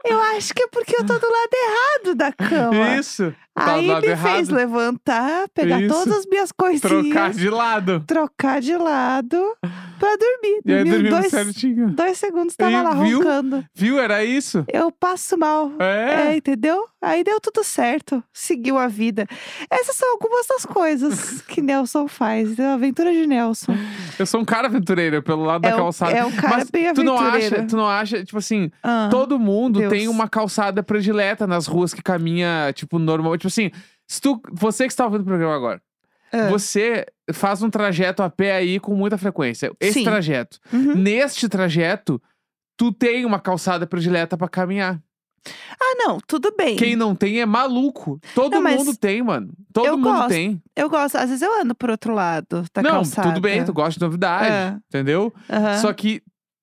eu 0.03 0.19
acho 0.35 0.53
que 0.53 0.63
é 0.63 0.67
porque 0.67 0.95
eu 0.97 1.05
tô 1.05 1.17
do 1.17 1.27
lado 1.27 1.49
errado 1.53 2.15
da 2.15 2.31
cama. 2.33 2.95
Isso. 2.97 3.33
Tá 3.55 3.73
Aí 3.75 3.85
do 3.85 3.93
lado 3.93 4.07
me 4.07 4.15
fez 4.17 4.49
errado. 4.49 4.55
levantar, 4.55 5.49
pegar 5.53 5.81
Isso. 5.81 5.93
todas 5.93 6.17
as 6.19 6.25
minhas 6.25 6.51
coisinhas, 6.51 6.81
Trocar 6.91 7.31
de 7.31 7.49
lado. 7.49 8.03
trocar 8.05 8.59
de 8.61 8.75
lado 8.75 9.55
pra 10.01 10.15
dormir. 10.17 10.61
E 10.65 10.73
aí 10.73 10.83
Dormi 10.83 10.91
dormiu 10.91 11.11
dois, 11.11 11.27
certinho. 11.31 11.87
dois 11.91 12.17
segundos, 12.17 12.55
tava 12.55 12.75
Aí, 12.77 12.83
lá 12.83 12.93
viu? 12.95 13.19
roncando. 13.19 13.63
Viu? 13.75 13.99
Era 13.99 14.25
isso? 14.25 14.65
Eu 14.67 14.91
passo 14.91 15.37
mal. 15.37 15.71
É, 15.79 16.31
É. 16.31 16.35
entendeu? 16.37 16.87
Aí 16.99 17.23
deu 17.23 17.39
tudo 17.39 17.63
certo. 17.63 18.23
Seguiu 18.33 18.77
a 18.77 18.87
vida. 18.87 19.27
Essas 19.69 19.95
são 19.95 20.11
algumas 20.11 20.47
das 20.47 20.65
coisas 20.65 21.41
que 21.47 21.61
Nelson 21.61 22.07
faz. 22.07 22.59
A 22.59 22.73
aventura 22.73 23.13
de 23.13 23.27
Nelson. 23.27 23.73
Eu 24.17 24.25
sou 24.25 24.41
um 24.41 24.45
cara 24.45 24.67
aventureiro 24.67 25.21
pelo 25.21 25.43
lado 25.43 25.65
É 25.65 25.69
da 25.69 25.75
um- 25.75 25.79
calçada. 25.79 26.11
é 26.11 26.25
um 26.25 26.31
cara 26.31 26.57
Mas 26.57 26.69
bem 26.71 26.93
tu 26.93 27.03
não 27.03 27.19
acha, 27.19 27.63
tu 27.67 27.77
não 27.77 27.87
acha, 27.87 28.23
tipo 28.23 28.37
assim, 28.39 28.71
Ah, 28.83 29.07
todo 29.11 29.37
mundo 29.39 29.79
Deus. 29.79 29.91
tem 29.91 30.07
uma 30.07 30.27
calçada 30.27 30.81
predileta 30.81 31.45
nas 31.45 31.67
ruas 31.67 31.93
que 31.93 32.01
caminha, 32.01 32.71
tipo, 32.73 32.97
normal. 32.97 33.37
Tipo 33.37 33.47
assim, 33.47 33.69
se 34.07 34.19
tu, 34.19 34.41
você 34.51 34.85
que 34.85 34.91
está 34.93 35.05
ouvindo 35.05 35.21
o 35.21 35.25
programa 35.25 35.55
agora, 35.55 35.81
ah. 36.31 36.49
você 36.49 37.05
faz 37.33 37.61
um 37.61 37.69
trajeto 37.69 38.23
a 38.23 38.29
pé 38.29 38.55
aí 38.55 38.79
com 38.79 38.95
muita 38.95 39.17
frequência. 39.17 39.71
Esse 39.79 39.99
Sim. 39.99 40.03
trajeto. 40.03 40.59
Uhum. 40.71 40.95
Neste 40.95 41.47
trajeto, 41.49 42.21
tu 42.77 42.91
tem 42.91 43.25
uma 43.25 43.39
calçada 43.39 43.85
predileta 43.87 44.37
pra 44.37 44.47
caminhar. 44.49 44.99
Ah, 45.79 45.95
não, 45.97 46.19
tudo 46.27 46.53
bem. 46.55 46.75
Quem 46.75 46.95
não 46.95 47.15
tem 47.15 47.41
é 47.41 47.45
maluco. 47.45 48.19
Todo 48.35 48.61
Não, 48.61 48.61
mundo 48.61 48.95
tem, 48.95 49.23
mano. 49.23 49.51
Todo 49.73 49.87
eu 49.87 49.97
mundo 49.97 50.13
gosto. 50.13 50.29
tem. 50.29 50.61
Eu 50.75 50.87
gosto. 50.89 51.15
Às 51.15 51.29
vezes 51.29 51.41
eu 51.41 51.61
ando 51.61 51.73
pro 51.73 51.91
outro 51.91 52.13
lado 52.13 52.63
da 52.73 52.83
não, 52.83 52.91
calçada. 52.91 53.29
tudo 53.29 53.41
bem, 53.41 53.65
tu 53.65 53.73
gosta 53.73 53.99
de 53.99 54.05
novidade, 54.05 54.51
É. 54.51 54.77
entendeu? 54.87 55.33
Aham. 55.49 55.77
Só 55.79 55.91
que 55.93 56.21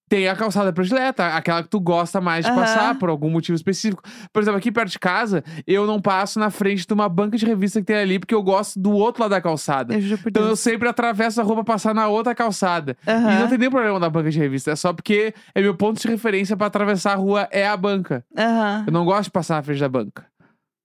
tem 0.08 0.28
a 0.28 0.34
calçada 0.36 0.72
predileta, 0.72 1.26
aquela 1.28 1.62
que 1.62 1.68
tu 1.68 1.78
gosta 1.80 2.20
mais 2.20 2.44
de 2.44 2.50
Aham. 2.50 2.60
passar 2.60 2.98
por 2.98 3.08
algum 3.08 3.30
motivo 3.30 3.54
específico. 3.56 4.02
Por 4.32 4.40
exemplo, 4.42 4.58
aqui 4.58 4.72
perto 4.72 4.90
de 4.92 4.98
casa, 4.98 5.44
eu 5.66 5.86
não 5.86 6.00
passo 6.00 6.38
na 6.38 6.50
frente 6.50 6.86
de 6.86 6.94
uma 6.94 7.08
banca 7.08 7.36
de 7.36 7.44
revista 7.44 7.80
que 7.80 7.86
tem 7.86 7.96
ali, 7.96 8.18
porque 8.18 8.34
eu 8.34 8.42
gosto 8.42 8.78
do 8.80 8.92
outro 8.92 9.22
lado 9.22 9.30
da 9.32 9.40
calçada. 9.40 9.94
Eu 9.94 10.18
Então 10.26 10.44
eu 10.44 10.56
sempre 10.56 10.88
atravesso 10.88 11.40
a 11.40 11.44
rua 11.44 11.56
pra 11.56 11.64
passar 11.64 11.94
na 11.94 12.08
outra 12.08 12.34
calçada. 12.34 12.96
E 13.06 13.10
Aham. 13.10 13.38
não 13.40 13.48
tem 13.48 13.58
nenhum 13.58 13.70
problema 13.70 14.00
da 14.00 14.08
banca 14.08 14.30
de 14.30 14.38
revista, 14.38 14.70
é 14.70 14.76
só 14.76 14.92
porque 14.92 15.34
é 15.54 15.60
meu 15.60 15.74
ponto 15.74 16.00
de 16.00 16.08
referência 16.08 16.56
pra 16.56 16.66
atravessar 16.68 17.12
a 17.12 17.16
rua 17.16 17.48
é 17.50 17.66
a 17.66 17.76
banca. 17.76 18.24
Aham. 18.36 18.84
Eu 18.86 18.92
não 18.92 19.04
gosto 19.04 19.24
de 19.24 19.30
passar 19.30 19.56
na 19.56 19.62
frente 19.62 19.80
da 19.80 19.88
banca. 19.88 20.24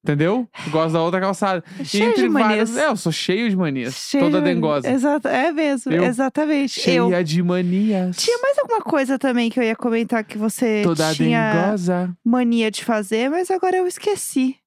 Entendeu? 0.03 0.50
Eu 0.65 0.72
gosto 0.72 0.91
da 0.93 1.01
outra 1.01 1.22
calçada. 1.22 1.63
Cheio 1.81 2.10
Entre 2.10 2.24
de 2.24 2.29
manias. 2.29 2.69
várias. 2.72 2.77
É, 2.77 2.91
eu 2.91 2.98
sou 2.98 3.10
cheio 3.12 3.50
de 3.50 3.55
manias. 3.55 3.93
Cheio 3.95 4.25
toda 4.25 4.39
de 4.39 4.45
dengosa. 4.53 4.89
Exato, 4.89 5.29
é 5.29 5.50
mesmo, 5.51 5.93
Eu? 5.93 6.03
exatamente. 6.03 6.81
Cheia 6.81 6.98
Eu. 6.98 7.24
de 7.24 7.41
manias. 7.41 8.17
Tinha 8.17 8.38
mais 8.39 8.57
alguma 8.60 8.81
coisa 8.81 9.17
também 9.17 9.50
que 9.50 9.57
eu 9.57 9.63
ia 9.63 9.77
comentar 9.77 10.22
que 10.25 10.38
você 10.38 10.81
Toda 10.83 11.13
tinha 11.15 11.53
dengosa. 11.53 12.13
mania 12.24 12.69
de 12.69 12.83
fazer, 12.83 13.29
mas 13.29 13.50
agora 13.50 13.77
eu 13.77 13.88
esqueci. 13.88 14.57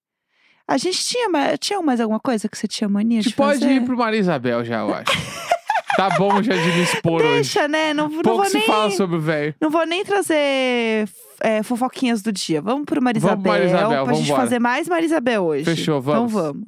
A 0.67 0.79
gente 0.79 1.05
tinha 1.05 1.29
mais, 1.29 1.59
tinha 1.59 1.81
mais 1.83 2.01
alguma 2.01 2.19
coisa 2.19 2.49
que 2.49 2.57
você 2.57 2.67
tinha 2.67 2.89
mania 2.89 3.19
A 3.19 3.23
gente 3.23 3.31
de 3.33 3.37
pode 3.37 3.61
fazer? 3.61 3.73
ir 3.75 3.85
pro 3.85 3.97
Maria 3.97 4.19
Isabel 4.19 4.65
já, 4.65 4.81
eu 4.81 4.95
acho. 4.95 5.05
Tá 5.97 6.11
bom 6.19 6.43
já 6.43 6.55
de 6.55 6.73
me 6.73 6.83
expor 6.83 7.23
hoje. 7.23 7.35
Deixa, 7.35 7.67
né? 7.69 7.95
Não, 7.95 8.09
não 8.09 8.23
Pouco 8.23 8.43
vou 8.43 8.51
se 8.51 8.59
nem. 8.59 8.67
fala 8.67 8.91
sobre 8.91 9.17
o 9.17 9.21
velho. 9.21 9.55
Não 9.61 9.71
vou 9.71 9.87
nem 9.87 10.05
trazer 10.05 11.09
é, 11.41 11.63
fofoquinhas 11.63 12.23
do 12.23 12.31
dia. 12.33 12.61
Vamos 12.61 12.85
pro 12.85 13.03
Marisabel. 13.03 13.37
Vamos, 13.37 13.51
Marisabel, 13.51 14.05
pra 14.05 14.15
gente 14.15 14.27
vambora. 14.29 14.43
fazer 14.43 14.59
mais 14.59 14.89
Marisabel 14.89 15.45
hoje. 15.45 15.65
Fechou, 15.65 16.01
vamos. 16.01 16.33
Então 16.33 16.43
vamos. 16.43 16.67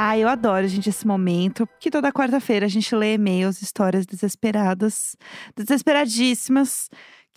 Ah, 0.00 0.16
eu 0.16 0.28
adoro, 0.28 0.66
gente, 0.68 0.88
esse 0.88 1.04
momento. 1.04 1.66
Porque 1.66 1.90
toda 1.90 2.12
quarta-feira 2.12 2.66
a 2.66 2.68
gente 2.68 2.94
lê 2.94 3.14
e-mails, 3.14 3.60
histórias 3.60 4.06
desesperadas, 4.06 5.16
desesperadíssimas, 5.56 6.88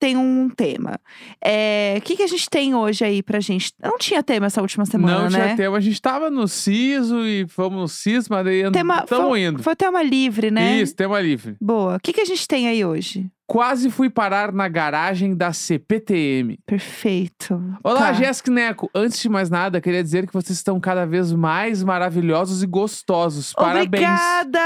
tem 0.00 0.16
um 0.16 0.48
tema. 0.48 0.98
É, 1.44 1.96
O 1.98 2.00
que, 2.00 2.16
que 2.16 2.22
a 2.22 2.26
gente 2.26 2.48
tem 2.48 2.74
hoje 2.74 3.04
aí 3.04 3.22
pra 3.22 3.38
gente? 3.38 3.70
Não 3.82 3.98
tinha 3.98 4.22
tema 4.22 4.46
essa 4.46 4.62
última 4.62 4.86
semana, 4.86 5.24
não 5.24 5.30
né? 5.30 5.44
tinha 5.44 5.56
tema. 5.56 5.76
A 5.76 5.80
gente 5.80 6.00
tava 6.00 6.30
no 6.30 6.48
Siso 6.48 7.20
e 7.26 7.46
fomos 7.46 7.78
no 7.78 7.86
Siso, 7.86 8.28
mas 8.30 8.46
daí 8.46 8.72
Tema, 8.72 9.02
estamos 9.04 9.28
foi, 9.28 9.42
indo. 9.42 9.62
foi 9.62 9.76
tema 9.76 10.02
livre, 10.02 10.50
né? 10.50 10.80
Isso, 10.80 10.96
tema 10.96 11.20
livre. 11.20 11.54
Boa. 11.60 11.96
O 11.96 12.00
que, 12.00 12.14
que 12.14 12.22
a 12.22 12.24
gente 12.24 12.48
tem 12.48 12.66
aí 12.66 12.82
hoje? 12.82 13.30
Quase 13.46 13.90
fui 13.90 14.08
parar 14.08 14.52
na 14.52 14.68
garagem 14.68 15.36
da 15.36 15.52
CPTM. 15.52 16.58
Perfeito. 16.66 17.60
Olá, 17.84 17.98
Tá. 18.06 18.12
Jéssica 18.14 18.50
Neco. 18.50 18.90
Antes 18.94 19.20
de 19.20 19.28
mais 19.28 19.50
nada, 19.50 19.80
queria 19.82 20.02
dizer 20.02 20.26
que 20.26 20.32
vocês 20.32 20.56
estão 20.56 20.80
cada 20.80 21.04
vez 21.04 21.30
mais 21.30 21.82
maravilhosos 21.82 22.62
e 22.62 22.66
gostosos. 22.66 23.52
Parabéns. 23.52 23.86
Obrigada! 23.86 24.60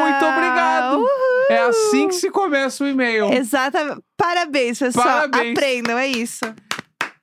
Muito 0.00 0.24
obrigado. 0.24 0.96
Uhul! 0.96 1.08
É 1.50 1.58
assim 1.64 2.08
que 2.08 2.14
se 2.14 2.30
começa 2.30 2.82
o 2.84 2.88
e-mail. 2.88 3.30
Exatamente. 3.30 4.00
Parabéns, 4.16 4.78
pessoal. 4.78 5.04
Parabéns. 5.28 5.58
Aprendam, 5.58 5.98
é 5.98 6.06
isso. 6.08 6.44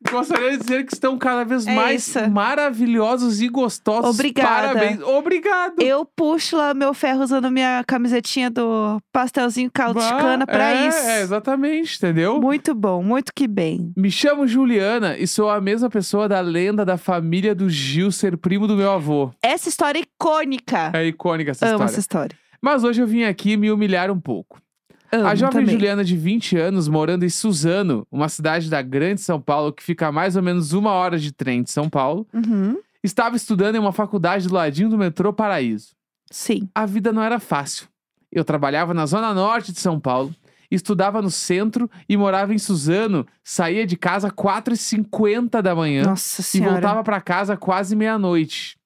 Gostaria 0.09 0.51
de 0.51 0.57
dizer 0.57 0.85
que 0.85 0.93
estão 0.93 1.17
cada 1.17 1.43
vez 1.43 1.67
É 1.67 1.75
mais 1.75 2.07
isso. 2.07 2.31
maravilhosos 2.31 3.41
e 3.41 3.47
gostosos. 3.47 4.15
Obrigada. 4.15 4.73
Parabéns. 4.73 5.01
Obrigado. 5.01 5.81
Eu 5.81 6.05
puxo 6.05 6.57
lá 6.57 6.73
meu 6.73 6.93
ferro 6.93 7.21
usando 7.21 7.51
minha 7.51 7.83
camisetinha 7.85 8.49
do 8.49 8.99
pastelzinho 9.11 9.69
caldo 9.71 9.99
de 9.99 10.09
cana 10.09 10.45
pra 10.45 10.71
é, 10.71 10.87
isso. 10.87 10.97
É, 10.97 11.21
exatamente, 11.21 11.97
entendeu? 11.97 12.41
Muito 12.41 12.73
bom, 12.73 13.03
muito 13.03 13.31
que 13.33 13.47
bem. 13.47 13.93
Me 13.95 14.09
chamo 14.09 14.47
Juliana 14.47 15.17
e 15.17 15.27
sou 15.27 15.49
a 15.49 15.61
mesma 15.61 15.89
pessoa 15.89 16.27
da 16.27 16.39
lenda 16.41 16.83
da 16.83 16.97
família 16.97 17.53
do 17.53 17.69
Gil 17.69 18.11
ser 18.11 18.37
primo 18.37 18.67
do 18.67 18.75
meu 18.75 18.91
avô. 18.91 19.31
Essa 19.41 19.69
história 19.69 19.99
é 19.99 20.01
icônica. 20.01 20.91
É 20.93 21.05
icônica 21.05 21.51
essa 21.51 21.65
Amo 21.65 21.75
história. 21.75 21.91
essa 21.91 21.99
história. 21.99 22.37
Mas 22.61 22.83
hoje 22.83 23.01
eu 23.01 23.07
vim 23.07 23.23
aqui 23.23 23.57
me 23.57 23.71
humilhar 23.71 24.11
um 24.11 24.19
pouco. 24.19 24.59
Amo 25.11 25.27
a 25.27 25.35
jovem 25.35 25.61
também. 25.61 25.75
Juliana, 25.75 26.03
de 26.03 26.15
20 26.15 26.57
anos, 26.57 26.87
morando 26.87 27.25
em 27.25 27.29
Suzano, 27.29 28.05
uma 28.11 28.29
cidade 28.29 28.69
da 28.69 28.81
Grande 28.81 29.21
São 29.21 29.41
Paulo 29.41 29.73
que 29.73 29.83
fica 29.83 30.07
a 30.07 30.11
mais 30.11 30.35
ou 30.35 30.41
menos 30.41 30.71
uma 30.73 30.91
hora 30.91 31.19
de 31.19 31.31
trem 31.33 31.63
de 31.63 31.69
São 31.71 31.89
Paulo, 31.89 32.25
Uhum. 32.33 32.77
estava 33.03 33.35
estudando 33.35 33.75
em 33.75 33.79
uma 33.79 33.91
faculdade 33.91 34.47
do 34.47 34.53
ladinho 34.53 34.89
do 34.89 34.97
metrô 34.97 35.33
Paraíso. 35.33 35.89
Sim. 36.31 36.69
A 36.73 36.85
vida 36.85 37.11
não 37.11 37.21
era 37.21 37.39
fácil. 37.39 37.87
Eu 38.31 38.45
trabalhava 38.45 38.93
na 38.93 39.05
zona 39.05 39.33
norte 39.33 39.73
de 39.73 39.79
São 39.81 39.99
Paulo, 39.99 40.33
estudava 40.71 41.21
no 41.21 41.29
centro 41.29 41.91
e 42.07 42.15
morava 42.15 42.53
em 42.53 42.57
Suzano, 42.57 43.27
saía 43.43 43.85
de 43.85 43.97
casa 43.97 44.31
4h50 44.31 45.61
da 45.61 45.75
manhã 45.75 46.03
Nossa 46.03 46.39
e 46.41 46.43
senhora. 46.43 46.71
voltava 46.73 47.03
para 47.03 47.19
casa 47.21 47.57
quase 47.57 47.95
meia-noite. 47.95 48.77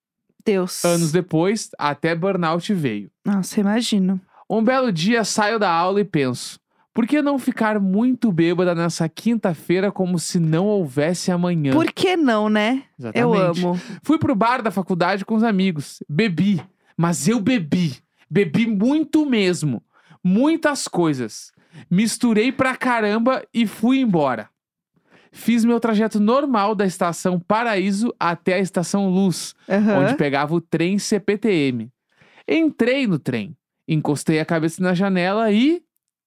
Deus. 0.44 0.84
Anos 0.86 1.12
depois, 1.12 1.70
até 1.78 2.16
burnout 2.16 2.72
veio. 2.74 3.10
Nossa, 3.26 3.60
imagino. 3.60 4.20
Um 4.50 4.64
belo 4.64 4.92
dia 4.92 5.24
saio 5.24 5.58
da 5.60 5.70
aula 5.72 6.00
e 6.02 6.06
penso: 6.06 6.60
por 6.94 7.06
que 7.08 7.22
não 7.22 7.38
ficar 7.40 7.80
muito 7.80 8.32
bêbada 8.32 8.74
nessa 8.76 9.10
quinta-feira 9.10 9.92
como 9.92 10.18
se 10.20 10.40
não 10.40 10.66
houvesse 10.68 11.32
amanhã? 11.32 11.74
Por 11.74 11.92
que 11.92 12.16
não, 12.16 12.48
né? 12.48 12.84
Eu 13.00 13.34
Exatamente. 13.34 13.66
amo. 13.66 13.82
Fui 14.04 14.18
pro 14.18 14.36
bar 14.36 14.62
da 14.62 14.72
faculdade 14.72 15.26
com 15.26 15.36
os 15.36 15.44
amigos. 15.44 16.02
Bebi, 16.08 16.62
mas 16.96 17.28
eu 17.28 17.40
bebi. 17.40 17.98
Bebi 18.30 18.66
muito 18.68 19.26
mesmo. 19.26 19.84
Muitas 20.24 20.88
coisas. 20.88 21.52
Misturei 21.90 22.52
pra 22.52 22.76
caramba 22.76 23.44
e 23.54 23.68
fui 23.68 24.00
embora. 24.00 24.50
Fiz 25.32 25.66
meu 25.66 25.82
trajeto 25.82 26.18
normal 26.18 26.74
da 26.74 26.86
estação 26.86 27.38
Paraíso 27.38 28.14
até 28.18 28.54
a 28.54 28.60
estação 28.60 29.10
Luz, 29.10 29.54
Aham. 29.70 30.00
onde 30.00 30.16
pegava 30.16 30.56
o 30.56 30.62
trem 30.62 30.98
CPTM. 30.98 31.92
Entrei 32.48 33.06
no 33.06 33.20
trem, 33.20 33.54
encostei 33.88 34.40
a 34.40 34.46
cabeça 34.46 34.82
na 34.82 34.94
janela 34.94 35.52
e 35.52 35.82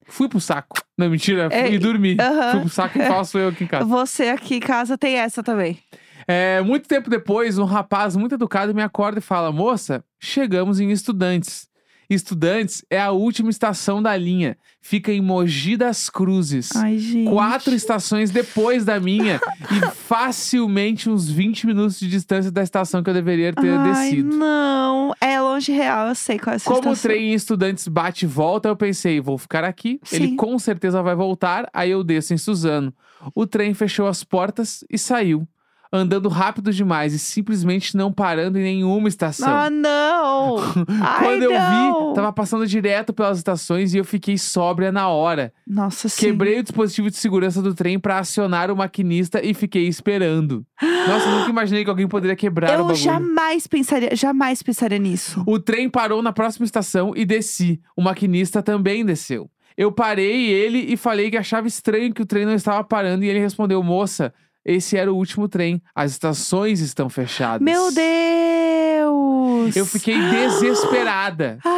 fui 0.07 0.29
pro 0.29 0.41
saco. 0.41 0.81
Não, 0.97 1.09
mentira, 1.11 1.49
É, 1.51 1.69
fui 1.69 1.79
dormir. 1.79 2.17
Fui 2.51 2.61
pro 2.61 2.69
saco 2.69 2.99
e 2.99 3.03
faço 3.07 3.39
eu 3.39 3.49
aqui 3.49 3.65
em 3.65 3.67
casa. 3.67 3.85
Você 3.85 4.29
aqui 4.29 4.57
em 4.57 4.61
casa 4.61 4.97
tem 4.99 5.17
essa 5.17 5.43
também. 5.43 5.79
É, 6.27 6.61
muito 6.61 6.89
tempo 6.89 7.09
depois, 7.09 7.59
um 7.59 7.65
rapaz 7.65 8.17
muito 8.17 8.35
educado 8.35 8.75
me 8.75 8.83
acorda 8.83 9.19
e 9.19 9.23
fala: 9.23 9.53
Moça, 9.53 10.05
chegamos 10.21 10.81
em 10.81 10.91
Estudantes. 10.91 11.68
Estudantes 12.09 12.83
é 12.89 12.99
a 12.99 13.11
última 13.11 13.51
estação 13.51 14.03
da 14.03 14.17
linha. 14.17 14.57
Fica 14.81 15.13
em 15.13 15.21
Mogi 15.21 15.77
das 15.77 16.09
Cruzes. 16.09 16.75
Ai, 16.75 16.97
gente. 16.97 17.29
Quatro 17.29 17.75
estações 17.75 18.31
depois 18.31 18.83
da 18.85 18.99
minha 18.99 19.39
e 19.71 19.91
facilmente 19.91 21.11
uns 21.11 21.29
20 21.29 21.67
minutos 21.67 22.01
de 22.01 22.09
distância 22.09 22.51
da 22.51 22.63
estação 22.63 23.03
que 23.03 23.11
eu 23.11 23.15
deveria 23.15 23.53
ter 23.53 23.71
Ai, 23.71 23.93
descido. 24.11 24.37
não. 24.37 25.15
É 25.21 25.39
longe 25.39 25.71
real, 25.71 26.09
eu 26.09 26.15
sei 26.15 26.39
qual 26.39 26.55
é 26.55 26.57
essa 26.57 26.71
Como 26.71 26.91
o 26.91 26.97
trem 26.97 27.31
em 27.31 27.35
estudantes 27.35 27.87
bate 27.87 28.25
e 28.25 28.29
volta, 28.29 28.69
eu 28.69 28.77
pensei, 28.77 29.21
vou 29.21 29.37
ficar 29.37 29.65
aqui. 29.65 30.01
Ele 30.11 30.29
Sim. 30.29 30.37
com 30.37 30.59
certeza 30.59 31.03
vai 31.03 31.15
voltar, 31.15 31.69
aí 31.75 31.91
eu 31.91 32.03
desço 32.03 32.33
em 32.33 32.39
Suzano. 32.39 32.95
O 33.35 33.47
trem 33.47 33.75
fechou 33.75 34.07
as 34.07 34.25
portas 34.25 34.83
e 34.89 34.97
saiu. 34.97 35.47
Andando 35.93 36.29
rápido 36.29 36.73
demais 36.73 37.15
e 37.15 37.19
simplesmente 37.19 37.97
não 37.97 38.13
parando 38.13 38.59
em 38.59 38.63
nenhuma 38.63 39.09
estação. 39.09 39.49
Ah, 39.49 39.71
não! 39.71 40.57
Quando 41.19 41.43
eu 41.45 41.51
vi, 41.51 42.15
tava 42.15 42.33
passando 42.33 42.67
direto 42.67 43.13
pelas 43.13 43.39
estações 43.39 43.95
e 43.95 43.99
eu 43.99 44.05
fiquei 44.05 44.37
sóbria 44.37 44.93
na 44.93 45.09
hora. 45.09 45.53
Nossa, 45.67 46.09
sim. 46.09 46.27
Quebrei 46.27 46.59
o 46.59 46.63
dispositivo 46.63 47.11
de 47.11 47.17
segurança 47.17 47.63
do 47.63 47.75
trem 47.75 47.99
pra 47.99 48.19
acionar 48.19 48.71
o 48.71 48.77
maquinista 48.77 49.45
e 49.45 49.55
fiquei 49.55 49.87
esperando. 49.89 50.65
Nossa, 50.83 51.27
eu 51.29 51.39
nunca 51.39 51.51
imaginei 51.51 51.85
que 51.85 51.91
alguém 51.91 52.07
poderia 52.07 52.37
quebrar 52.37 52.69
o 52.71 52.73
Eu 52.73 52.79
bagulho. 52.79 52.97
jamais 52.97 53.67
pensaria, 53.67 54.15
jamais 54.15 54.63
pensaria 54.63 54.99
nisso. 54.99 55.43
O 55.47 55.59
trem 55.59 55.89
parou 55.89 56.23
na 56.23 56.33
próxima 56.33 56.67
estação 56.67 57.13
e 57.17 57.25
desci. 57.25 57.81
O 57.97 58.03
maquinista 58.03 58.63
também 58.63 59.05
desceu. 59.05 59.51
Eu 59.77 59.93
parei 59.93 60.47
ele 60.49 60.93
e 60.93 60.97
falei 60.97 61.31
que 61.31 61.37
achava 61.37 61.69
estranho 61.69 62.13
que 62.13 62.21
o 62.21 62.27
trem 62.27 62.45
não 62.45 62.53
estava 62.55 62.83
parando 62.83 63.25
e 63.25 63.29
ele 63.29 63.39
respondeu: 63.39 63.81
"Moça, 63.81 64.35
esse 64.65 64.97
era 64.97 65.13
o 65.13 65.17
último 65.17 65.49
trem. 65.49 65.81
As 65.95 66.13
estações 66.13 66.81
estão 66.81 67.09
fechadas." 67.09 67.61
Meu 67.65 67.91
Deus! 67.93 69.77
Eu 69.77 69.85
fiquei 69.87 70.17
desesperada. 70.31 71.59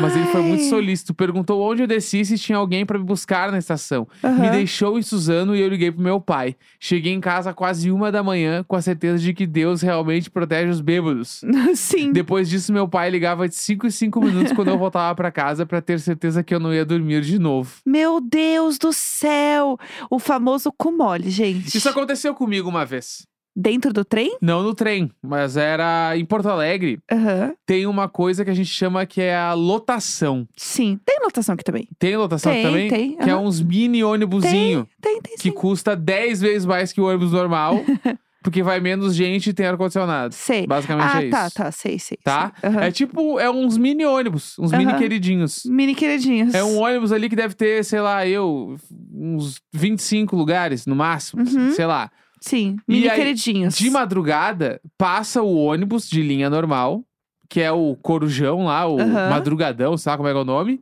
Mas 0.00 0.14
ele 0.14 0.26
foi 0.26 0.42
muito 0.42 0.62
solícito. 0.64 1.12
Perguntou 1.12 1.60
onde 1.60 1.82
eu 1.82 1.86
desci 1.86 2.24
se 2.24 2.38
tinha 2.38 2.56
alguém 2.56 2.86
pra 2.86 2.96
me 2.98 3.04
buscar 3.04 3.50
na 3.50 3.58
estação. 3.58 4.06
Me 4.22 4.28
Aham. 4.28 4.50
deixou 4.52 4.96
em 4.98 5.02
Suzano 5.02 5.56
e 5.56 5.60
eu 5.60 5.68
liguei 5.68 5.90
pro 5.90 6.00
meu 6.00 6.20
pai. 6.20 6.54
Cheguei 6.78 7.12
em 7.12 7.20
casa 7.20 7.52
quase 7.52 7.90
uma 7.90 8.12
da 8.12 8.22
manhã 8.22 8.64
com 8.66 8.76
a 8.76 8.82
certeza 8.82 9.18
de 9.18 9.34
que 9.34 9.44
Deus 9.46 9.82
realmente 9.82 10.30
protege 10.30 10.70
os 10.70 10.80
bêbados. 10.80 11.40
Sim. 11.74 12.12
Depois 12.12 12.48
disso, 12.48 12.72
meu 12.72 12.86
pai 12.86 13.10
ligava 13.10 13.48
de 13.48 13.56
5 13.56 13.86
em 13.88 13.90
5 13.90 14.20
minutos 14.20 14.52
quando 14.52 14.68
eu 14.68 14.78
voltava 14.78 15.14
pra 15.16 15.32
casa 15.32 15.66
pra 15.66 15.80
ter 15.80 15.98
certeza 15.98 16.44
que 16.44 16.54
eu 16.54 16.60
não 16.60 16.72
ia 16.72 16.84
dormir 16.84 17.22
de 17.22 17.38
novo. 17.38 17.72
Meu 17.84 18.20
Deus 18.20 18.78
do 18.78 18.92
céu! 18.92 19.76
O 20.08 20.18
famoso 20.20 20.72
cu 20.76 20.92
mole, 20.92 21.28
gente. 21.28 21.76
Isso 21.76 21.88
aconteceu 21.88 22.34
comigo 22.38 22.68
uma 22.68 22.84
vez. 22.86 23.26
Dentro 23.60 23.92
do 23.92 24.04
trem? 24.04 24.36
Não 24.40 24.62
no 24.62 24.72
trem, 24.72 25.10
mas 25.20 25.56
era 25.56 26.16
em 26.16 26.24
Porto 26.24 26.48
Alegre. 26.48 27.00
Aham. 27.10 27.52
Tem 27.66 27.86
uma 27.86 28.08
coisa 28.08 28.44
que 28.44 28.50
a 28.50 28.54
gente 28.54 28.70
chama 28.70 29.04
que 29.04 29.20
é 29.20 29.34
a 29.36 29.52
lotação. 29.52 30.46
Sim. 30.56 31.00
Tem 31.04 31.18
lotação 31.20 31.54
aqui 31.54 31.64
também. 31.64 31.88
Tem 31.98 32.16
lotação 32.16 32.52
Tem, 32.52 32.62
também? 32.62 32.88
tem, 32.88 33.16
Que 33.16 33.28
é 33.28 33.32
aham. 33.32 33.42
uns 33.42 33.60
mini 33.60 34.04
ônibusinho 34.04 34.86
Tem, 35.00 35.20
tem 35.20 35.34
que 35.34 35.42
sim. 35.42 35.50
custa 35.50 35.96
10 35.96 36.40
vezes 36.40 36.64
mais 36.64 36.92
que 36.92 37.00
o 37.00 37.06
ônibus 37.08 37.32
normal, 37.32 37.80
porque 38.44 38.62
vai 38.62 38.78
menos 38.78 39.12
gente 39.16 39.50
e 39.50 39.52
tem 39.52 39.66
ar-condicionado. 39.66 40.32
Sei. 40.36 40.64
Basicamente 40.64 41.10
ah, 41.16 41.20
é 41.20 41.24
isso. 41.24 41.30
tá, 41.32 41.50
tá. 41.50 41.72
Sei, 41.72 41.98
sei. 41.98 42.18
Tá? 42.22 42.52
sei. 42.60 42.70
Aham. 42.70 42.80
É 42.82 42.92
tipo, 42.92 43.40
é 43.40 43.50
uns 43.50 43.76
mini 43.76 44.04
ônibus, 44.04 44.56
uns 44.56 44.70
mini 44.70 44.84
Aham. 44.92 44.98
queridinhos. 44.98 45.62
Mini 45.66 45.96
queridinhos. 45.96 46.54
É 46.54 46.62
um 46.62 46.78
ônibus 46.78 47.10
ali 47.10 47.28
que 47.28 47.34
deve 47.34 47.54
ter, 47.54 47.84
sei 47.84 48.00
lá, 48.00 48.24
eu, 48.24 48.76
uns 49.12 49.60
25 49.72 50.36
lugares 50.36 50.86
no 50.86 50.94
máximo, 50.94 51.42
Uhum. 51.42 51.72
sei 51.72 51.86
lá. 51.86 52.08
Sim, 52.40 52.76
E 52.88 52.92
mini 52.92 53.08
aí, 53.08 53.16
queridinhos. 53.18 53.76
De 53.76 53.90
madrugada, 53.90 54.80
passa 54.96 55.42
o 55.42 55.56
ônibus 55.56 56.08
de 56.08 56.22
linha 56.22 56.48
normal, 56.48 57.04
que 57.48 57.60
é 57.60 57.72
o 57.72 57.96
Corujão 57.96 58.64
lá, 58.66 58.86
o 58.86 59.00
Aham. 59.00 59.30
Madrugadão, 59.30 59.96
sabe 59.96 60.18
como 60.18 60.28
é 60.28 60.32
que 60.32 60.38
é 60.38 60.40
o 60.42 60.44
nome? 60.44 60.80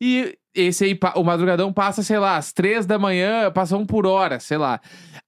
E 0.00 0.36
esse 0.54 0.84
aí, 0.84 0.98
o 1.16 1.22
Madrugadão 1.24 1.72
passa, 1.72 2.02
sei 2.02 2.18
lá, 2.18 2.36
às 2.36 2.52
três 2.52 2.84
da 2.84 2.98
manhã, 2.98 3.50
passa 3.50 3.76
um 3.76 3.86
por 3.86 4.06
hora, 4.06 4.38
sei 4.38 4.58
lá. 4.58 4.80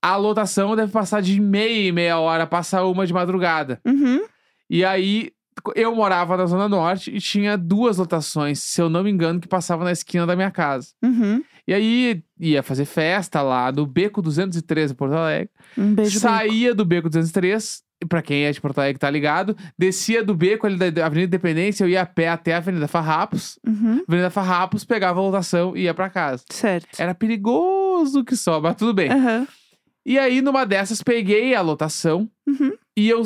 A 0.02 0.16
lotação 0.16 0.76
deve 0.76 0.92
passar 0.92 1.22
de 1.22 1.40
meia 1.40 1.88
e 1.88 1.92
meia 1.92 2.18
hora, 2.18 2.46
passa 2.46 2.82
uma 2.84 3.06
de 3.06 3.12
madrugada. 3.12 3.80
Uhum. 3.86 4.22
E 4.68 4.84
aí, 4.84 5.30
eu 5.74 5.94
morava 5.94 6.36
na 6.36 6.44
Zona 6.46 6.68
Norte 6.68 7.10
e 7.14 7.20
tinha 7.20 7.56
duas 7.56 7.96
lotações, 7.96 8.58
se 8.58 8.80
eu 8.82 8.90
não 8.90 9.02
me 9.02 9.10
engano, 9.10 9.40
que 9.40 9.48
passavam 9.48 9.84
na 9.84 9.92
esquina 9.92 10.26
da 10.26 10.36
minha 10.36 10.50
casa. 10.50 10.88
Uhum. 11.02 11.42
E 11.66 11.72
aí 11.72 12.22
ia 12.38 12.62
fazer 12.62 12.84
festa 12.84 13.40
lá 13.40 13.72
no 13.72 13.86
Beco 13.86 14.20
203 14.20 14.90
em 14.90 14.94
Porto 14.94 15.14
Alegre. 15.14 15.50
Um 15.78 15.94
beijo. 15.94 16.18
Saía 16.18 16.74
do 16.74 16.84
Beco 16.84 17.08
203, 17.08 17.82
e 18.02 18.06
pra 18.06 18.20
quem 18.20 18.44
é 18.44 18.52
de 18.52 18.60
Porto 18.60 18.78
Alegre 18.78 18.98
tá 18.98 19.08
ligado, 19.08 19.56
descia 19.78 20.22
do 20.22 20.34
Beco 20.34 20.66
ali 20.66 20.76
da 20.90 21.06
Avenida 21.06 21.28
Independência, 21.28 21.84
eu 21.84 21.88
ia 21.88 22.02
a 22.02 22.06
pé 22.06 22.28
até 22.28 22.52
a 22.54 22.58
Avenida 22.58 22.86
Farrapos. 22.86 23.58
Uhum. 23.66 24.02
Avenida 24.06 24.28
Farrapos, 24.30 24.84
pegava 24.84 25.20
a 25.20 25.22
lotação 25.22 25.74
e 25.76 25.82
ia 25.84 25.94
pra 25.94 26.10
casa. 26.10 26.44
Certo. 26.50 27.00
Era 27.00 27.14
perigoso 27.14 28.22
que 28.24 28.36
só, 28.36 28.60
mas 28.60 28.76
tudo 28.76 28.92
bem. 28.92 29.10
Aham. 29.10 29.46
E 30.06 30.18
aí, 30.18 30.42
numa 30.42 30.66
dessas, 30.66 31.02
peguei 31.02 31.54
a 31.54 31.62
lotação 31.62 32.28
Uhum. 32.46 32.72
e 32.94 33.08
eu 33.08 33.22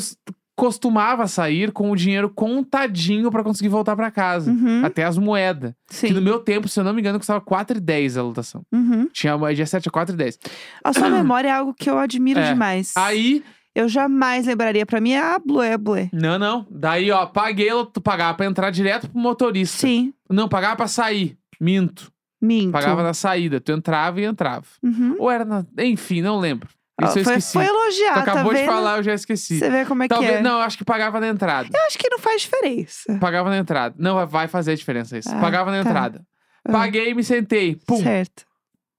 costumava 0.59 1.29
sair 1.29 1.71
com 1.71 1.91
o 1.93 1.97
dinheiro 1.97 2.29
contadinho 2.29 3.31
pra 3.31 3.45
conseguir 3.45 3.69
voltar 3.69 3.95
pra 3.95 4.11
casa. 4.11 4.51
Uhum. 4.51 4.85
Até 4.85 5.05
as 5.05 5.17
moedas. 5.17 5.73
Que 5.89 6.11
no 6.11 6.19
Sim. 6.19 6.25
meu 6.25 6.41
tempo, 6.41 6.69
se 6.69 6.81
eu 6.81 6.85
não 6.85 6.93
me 6.93 7.01
engano, 7.01 7.17
custava 7.19 7.41
4,10 7.41 8.19
a 8.19 8.23
lotação. 8.23 8.63
Uhum. 8.73 9.09
Tinha 9.13 9.37
uma 9.37 9.55
dia 9.55 9.65
7 9.67 9.89
a 9.89 9.93
4,10. 9.93 10.37
A 10.83 10.93
sua 10.93 11.09
memória 11.11 11.49
é 11.49 11.53
algo 11.53 11.73
que 11.73 11.89
eu 11.89 11.97
admiro 11.97 12.41
É. 12.41 12.53
demais. 12.53 12.93
Aí, 12.97 13.43
Eu 13.75 13.89
jamais 13.89 14.47
lembraria. 14.47 14.85
Pra 14.85 15.01
mim 15.01 15.13
é 15.13 15.21
a 15.21 15.39
Blue, 15.39 15.63
é 15.63 15.75
a 15.75 15.79
Blue. 15.79 16.09
não, 16.13 16.37
não. 16.39 16.67
Daí, 16.69 17.13
ó, 17.13 17.25
paguei, 17.27 17.69
tu 17.93 18.01
pagava 18.01 18.37
pra 18.37 18.47
entrar 18.47 18.71
direto 18.71 19.09
pro 19.09 19.21
motorista. 19.21 19.79
Sim. 19.87 20.13
Não, 20.29 20.49
pagava 20.49 20.75
pra 20.75 20.89
sair. 20.89 21.39
Minto. 21.61 22.11
Minto. 22.43 22.73
Pagava 22.73 23.03
na 23.05 23.15
saída. 23.15 23.61
Tu 23.61 23.71
entrava 23.71 24.21
e 24.21 24.25
entrava. 24.25 24.65
Uhum. 24.83 25.15
Ou 25.21 25.31
era 25.31 25.45
na. 25.45 25.65
Enfim, 25.79 26.21
não 26.23 26.39
lembro. 26.41 26.69
Ó, 27.01 27.07
Isso 27.07 27.19
eu 27.21 27.25
foi, 27.25 27.35
esqueci. 27.37 27.53
foi 27.53 27.65
tu 27.65 27.71
elogiar, 27.71 28.15
tá 28.15 28.21
acabou 28.21 28.53
de 28.53 28.59
vendo? 28.61 28.67
falar, 28.69 28.97
eu 28.99 29.03
já 29.05 29.15
esqueci. 29.15 29.59
Você 29.59 29.71
vê 29.71 29.85
como 29.85 30.03
é 30.03 30.09
Talvez, 30.09 30.33
que 30.33 30.39
é. 30.39 30.43
não, 30.43 30.61
acho 30.61 30.77
que 30.77 30.85
pagava 30.85 31.21
na 31.21 31.29
entrada. 31.29 31.69
Eu 31.73 31.87
acho 31.87 31.97
que 31.99 32.09
não 32.09 32.19
faz 32.19 32.43
diferença. 32.43 33.19
Pagava 33.21 33.49
na 33.51 33.59
entrada. 33.59 33.95
Não, 33.99 34.15
vai- 34.17 34.27
vai 34.27 34.49
fazer 34.49 34.75
diferença 34.77 35.17
isso. 35.17 35.29
Ah, 35.33 35.39
pagava 35.41 35.71
na 35.71 35.83
tá. 35.83 35.89
entrada. 35.91 36.27
Ah. 36.67 36.73
Paguei 36.73 37.11
e 37.11 37.15
me 37.15 37.23
sentei. 37.23 37.77
Pum. 37.87 38.03
Certo. 38.03 38.45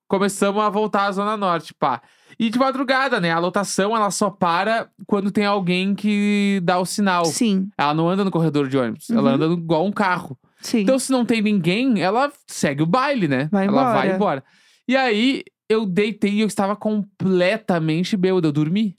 Começamos 0.08 0.64
a 0.64 0.70
voltar 0.70 1.06
à 1.06 1.12
Zona 1.12 1.38
Norte, 1.38 1.74
pá. 1.74 2.02
E 2.40 2.50
de 2.50 2.58
madrugada, 2.58 3.20
né? 3.20 3.32
A 3.32 3.38
lotação, 3.40 3.96
ela 3.96 4.10
só 4.10 4.30
para 4.30 4.88
quando 5.06 5.30
tem 5.30 5.46
alguém 5.46 5.94
que 5.94 6.62
dá 6.64 6.80
o 6.80 6.86
sinal. 6.86 7.26
Sim, 7.26 7.68
Ela 7.78 7.94
não 7.94 8.10
anda 8.10 8.24
no 8.24 8.32
corredor 8.32 8.68
de 8.70 8.78
ônibus. 8.78 9.10
Ela 9.10 9.30
Uhum. 9.32 9.36
anda 9.36 9.46
igual 9.48 9.86
um 9.86 9.92
carro. 9.92 10.38
sim. 10.62 10.80
Então, 10.80 10.98
se 10.98 11.12
não 11.12 11.26
tem 11.26 11.42
ninguém, 11.42 12.02
ela 12.02 12.32
segue 12.48 12.82
o 12.82 12.86
baile, 12.86 13.28
né? 13.28 13.50
Vai 13.52 13.68
ela 13.68 13.84
vai 13.94 14.08
embora. 14.08 14.16
embora. 14.16 14.44
E 14.88 14.96
aí, 14.96 15.44
eu 15.70 15.86
deitei 15.86 16.32
e 16.34 16.42
eu 16.42 16.48
estava 16.48 16.76
completamente 16.76 18.18
bêbado. 18.18 18.48
Eu 18.48 18.52
dormi. 18.52 18.98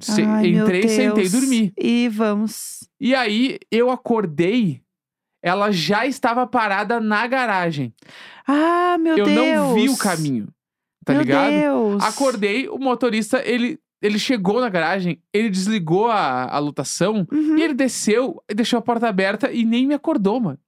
Se- 0.00 0.22
Ai, 0.22 0.48
entrei, 0.48 0.88
sentei 0.88 1.24
e 1.26 1.28
dormi. 1.28 1.72
E 1.78 2.08
vamos. 2.08 2.88
E 3.00 3.14
aí, 3.14 3.58
eu 3.70 3.90
acordei, 3.90 4.82
ela 5.42 5.70
já 5.70 6.06
estava 6.06 6.46
parada 6.46 7.00
na 7.00 7.26
garagem. 7.26 7.94
Ah, 8.46 8.96
meu 8.98 9.16
eu 9.16 9.24
Deus. 9.24 9.38
não 9.56 9.74
vi 9.74 9.88
o 9.88 9.96
caminho, 9.96 10.48
tá 11.04 11.12
meu 11.12 11.22
ligado? 11.22 11.50
Deus. 11.52 12.02
Acordei, 12.02 12.68
o 12.68 12.78
motorista, 12.78 13.40
ele, 13.46 13.78
ele 14.02 14.18
chegou 14.18 14.60
na 14.60 14.68
garagem, 14.68 15.22
ele 15.32 15.48
desligou 15.50 16.08
a, 16.08 16.44
a 16.52 16.58
lotação 16.58 17.24
Uhum. 17.30 17.56
e 17.56 17.62
ele 17.62 17.74
desceu, 17.74 18.42
e 18.50 18.54
deixou 18.54 18.78
a 18.80 18.82
porta 18.82 19.08
aberta 19.08 19.52
e 19.52 19.64
nem 19.64 19.86
me 19.86 19.94
acordou, 19.94 20.40
mano. 20.40 20.58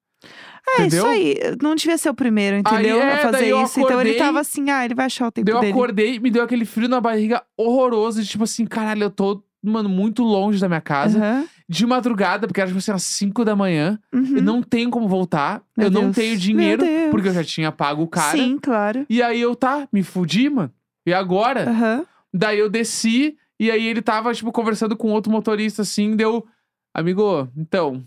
É 0.66 0.82
entendeu? 0.86 1.04
isso 1.04 1.06
aí. 1.06 1.36
Não 1.62 1.74
devia 1.74 1.98
ser 1.98 2.08
o 2.10 2.14
primeiro, 2.14 2.56
entendeu? 2.56 3.00
é, 3.00 3.12
a 3.14 3.18
fazer 3.32 3.46
eu 3.48 3.62
isso. 3.62 3.80
Então 3.80 4.00
ele 4.00 4.10
acordei- 4.10 4.18
tava 4.18 4.40
assim, 4.40 4.70
ah, 4.70 4.84
ele 4.84 4.94
vai 4.94 5.06
achar 5.06 5.26
o 5.28 5.32
tempo 5.32 5.48
eu 5.50 5.60
dele. 5.60 5.72
acordei, 5.72 6.18
me 6.18 6.30
deu 6.30 6.42
aquele 6.42 6.64
frio 6.64 6.88
na 6.88 7.00
barriga 7.00 7.42
horroroso, 7.56 8.22
de 8.22 8.28
tipo 8.28 8.44
assim, 8.44 8.64
caralho, 8.64 9.02
eu 9.04 9.10
tô, 9.10 9.42
mano, 9.62 9.88
muito 9.88 10.22
longe 10.22 10.58
da 10.60 10.68
minha 10.68 10.80
casa. 10.80 11.18
Aham. 11.18 11.46
De 11.66 11.86
madrugada, 11.86 12.46
porque 12.46 12.60
era 12.60 12.68
tipo 12.68 12.78
assim, 12.78 12.92
às 12.92 13.02
5 13.04 13.42
da 13.44 13.56
manhã. 13.56 13.98
Uhum. 14.12 14.36
Eu 14.36 14.42
não 14.42 14.62
tenho 14.62 14.90
como 14.90 15.08
voltar. 15.08 15.62
Meu 15.76 15.86
eu 15.86 15.90
não 15.90 16.02
Deus. 16.04 16.16
tenho 16.16 16.30
Meu 16.32 16.38
dinheiro, 16.38 16.84
porque 17.10 17.28
eu 17.28 17.32
já 17.32 17.42
tinha 17.44 17.72
pago 17.72 18.02
o 18.02 18.08
cara. 18.08 18.36
Sim, 18.36 18.58
claro. 18.60 19.06
E 19.08 19.22
aí 19.22 19.40
eu, 19.40 19.54
tá, 19.56 19.88
me 19.92 20.02
fudi, 20.02 20.50
mano. 20.50 20.70
E 21.06 21.12
agora? 21.14 21.70
Aham. 21.70 22.04
Daí 22.32 22.58
eu 22.58 22.68
desci, 22.68 23.36
e 23.60 23.70
aí 23.70 23.86
ele 23.86 24.02
tava, 24.02 24.34
tipo, 24.34 24.50
conversando 24.52 24.96
com 24.96 25.10
outro 25.12 25.30
motorista, 25.32 25.82
assim, 25.82 26.16
deu... 26.16 26.44
Amigo, 26.92 27.48
então, 27.56 28.04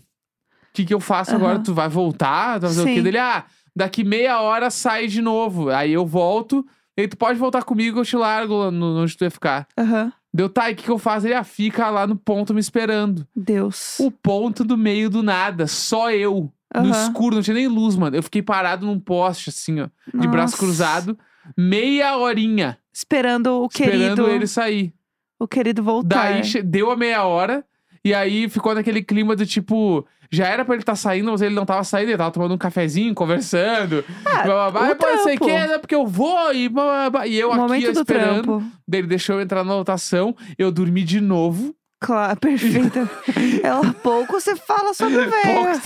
que 0.78 0.86
que 0.86 0.94
eu 0.94 1.00
faço 1.00 1.34
agora? 1.34 1.58
Tu 1.58 1.72
vai 1.74 1.88
voltar? 1.88 2.58
Tu 2.58 2.62
vai 2.62 2.70
fazer 2.70 2.82
o 2.82 2.86
quê? 2.86 2.94
Sim. 2.96 3.02
Dele, 3.02 3.18
ah, 3.18 3.44
daqui 3.74 4.02
meia 4.04 4.40
hora 4.40 4.70
sai 4.70 5.06
de 5.06 5.20
novo. 5.22 5.70
Aí 5.70 5.92
eu 5.92 6.06
volto, 6.06 6.64
e 6.96 7.06
tu 7.08 7.16
pode 7.16 7.38
voltar 7.38 7.62
comigo, 7.64 8.00
eu 8.00 8.04
te 8.04 8.16
largo 8.16 8.70
no, 8.70 9.02
onde 9.02 9.16
tu 9.16 9.24
ia 9.24 9.30
ficar. 9.30 9.66
Aham. 9.78 10.12
Deu, 10.32 10.48
tá, 10.48 10.68
e 10.70 10.74
o 10.74 10.76
que 10.76 10.84
que 10.84 10.90
eu 10.90 10.98
faço? 10.98 11.26
Ele, 11.26 11.34
ah, 11.34 11.42
fica 11.42 11.88
lá 11.90 12.06
no 12.06 12.14
ponto 12.14 12.52
me 12.52 12.60
esperando. 12.60 13.26
Deus. 13.34 13.98
O 13.98 14.10
ponto 14.10 14.62
do 14.62 14.76
meio 14.76 15.08
do 15.08 15.22
nada, 15.22 15.66
só 15.66 16.10
eu. 16.10 16.52
No 16.74 16.90
escuro, 16.90 17.34
não 17.36 17.42
tinha 17.42 17.54
nem 17.54 17.66
luz, 17.66 17.96
mano. 17.96 18.14
Eu 18.14 18.22
fiquei 18.22 18.42
parado 18.42 18.84
num 18.84 19.00
poste, 19.00 19.48
assim, 19.48 19.80
ó, 19.80 19.88
de 20.14 20.28
braço 20.28 20.54
cruzado, 20.58 21.18
meia 21.56 22.16
horinha, 22.18 22.78
Esperando 22.92 23.62
o 23.64 23.68
querido. 23.70 23.96
esperando 23.96 24.28
ele 24.30 24.46
sair. 24.46 24.92
O 25.38 25.48
querido 25.48 25.82
voltar. 25.82 26.32
Daí 26.32 26.44
che- 26.44 26.62
deu 26.62 26.90
a 26.90 26.96
meia 26.96 27.24
hora, 27.24 27.64
e 28.04 28.14
aí 28.14 28.48
ficou 28.48 28.74
naquele 28.74 29.02
clima 29.02 29.34
do 29.36 29.46
tipo. 29.46 30.06
Já 30.30 30.46
era 30.46 30.62
pra 30.62 30.74
ele 30.74 30.82
estar 30.82 30.94
saindo, 30.94 31.30
mas 31.32 31.40
ele 31.40 31.54
não 31.54 31.64
tava 31.64 31.82
saindo, 31.84 32.10
ele 32.10 32.18
tava 32.18 32.30
tomando 32.30 32.52
um 32.52 32.58
cafezinho, 32.58 33.14
conversando. 33.14 34.04
Ah, 34.26 34.42
blá, 34.42 34.70
blá, 34.70 34.88
e 34.88 34.92
o 34.92 34.96
trampo. 34.96 35.46
que, 35.46 35.52
né? 35.52 35.78
Porque 35.78 35.94
eu 35.94 36.06
vou 36.06 36.52
e. 36.52 36.68
blá, 36.68 36.84
blá, 36.84 37.10
blá. 37.10 37.26
E 37.26 37.38
eu 37.38 37.50
aqui 37.50 37.60
momento 37.60 37.92
do 37.92 38.00
esperando. 38.00 38.62
ele 38.92 39.06
deixou 39.06 39.36
eu 39.36 39.40
entrar 39.40 39.64
na 39.64 39.74
lotação, 39.74 40.36
eu 40.58 40.70
dormi 40.70 41.02
de 41.02 41.20
novo. 41.20 41.74
Claro, 42.00 42.38
perfeita. 42.40 43.08
Ela 43.62 43.92
pouco 43.94 44.40
você 44.40 44.54
fala 44.54 44.94
sobre 44.94 45.26
velho. 45.26 45.80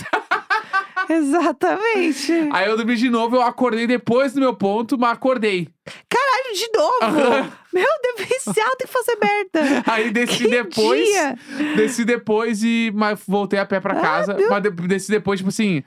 Exatamente. 1.13 2.31
Aí 2.51 2.67
eu 2.69 2.77
dormi 2.77 2.95
de 2.95 3.09
novo, 3.09 3.35
eu 3.35 3.41
acordei 3.41 3.85
depois 3.87 4.33
do 4.33 4.39
meu 4.39 4.53
ponto, 4.55 4.97
mas 4.97 5.11
acordei. 5.11 5.67
Caralho, 6.09 6.55
de 6.55 6.69
novo. 6.77 7.53
Meu 7.73 7.87
deficial 8.15 8.69
tem 8.77 8.85
que 8.87 8.93
fazer 8.93 9.17
merda. 9.19 9.83
Aí 9.91 10.11
desci 10.11 10.43
Que 10.43 10.47
depois. 10.49 11.03
dia. 11.09 11.35
Desci 11.75 12.05
depois 12.05 12.63
e 12.63 12.91
mas 12.93 13.19
voltei 13.27 13.57
a 13.57 13.65
pé 13.65 13.79
pra 13.79 13.95
casa. 13.95 14.37
mas 14.47 14.61
de- 14.61 14.69
desci 14.87 15.09
depois, 15.09 15.39
tipo 15.39 15.49
assim, 15.49 15.83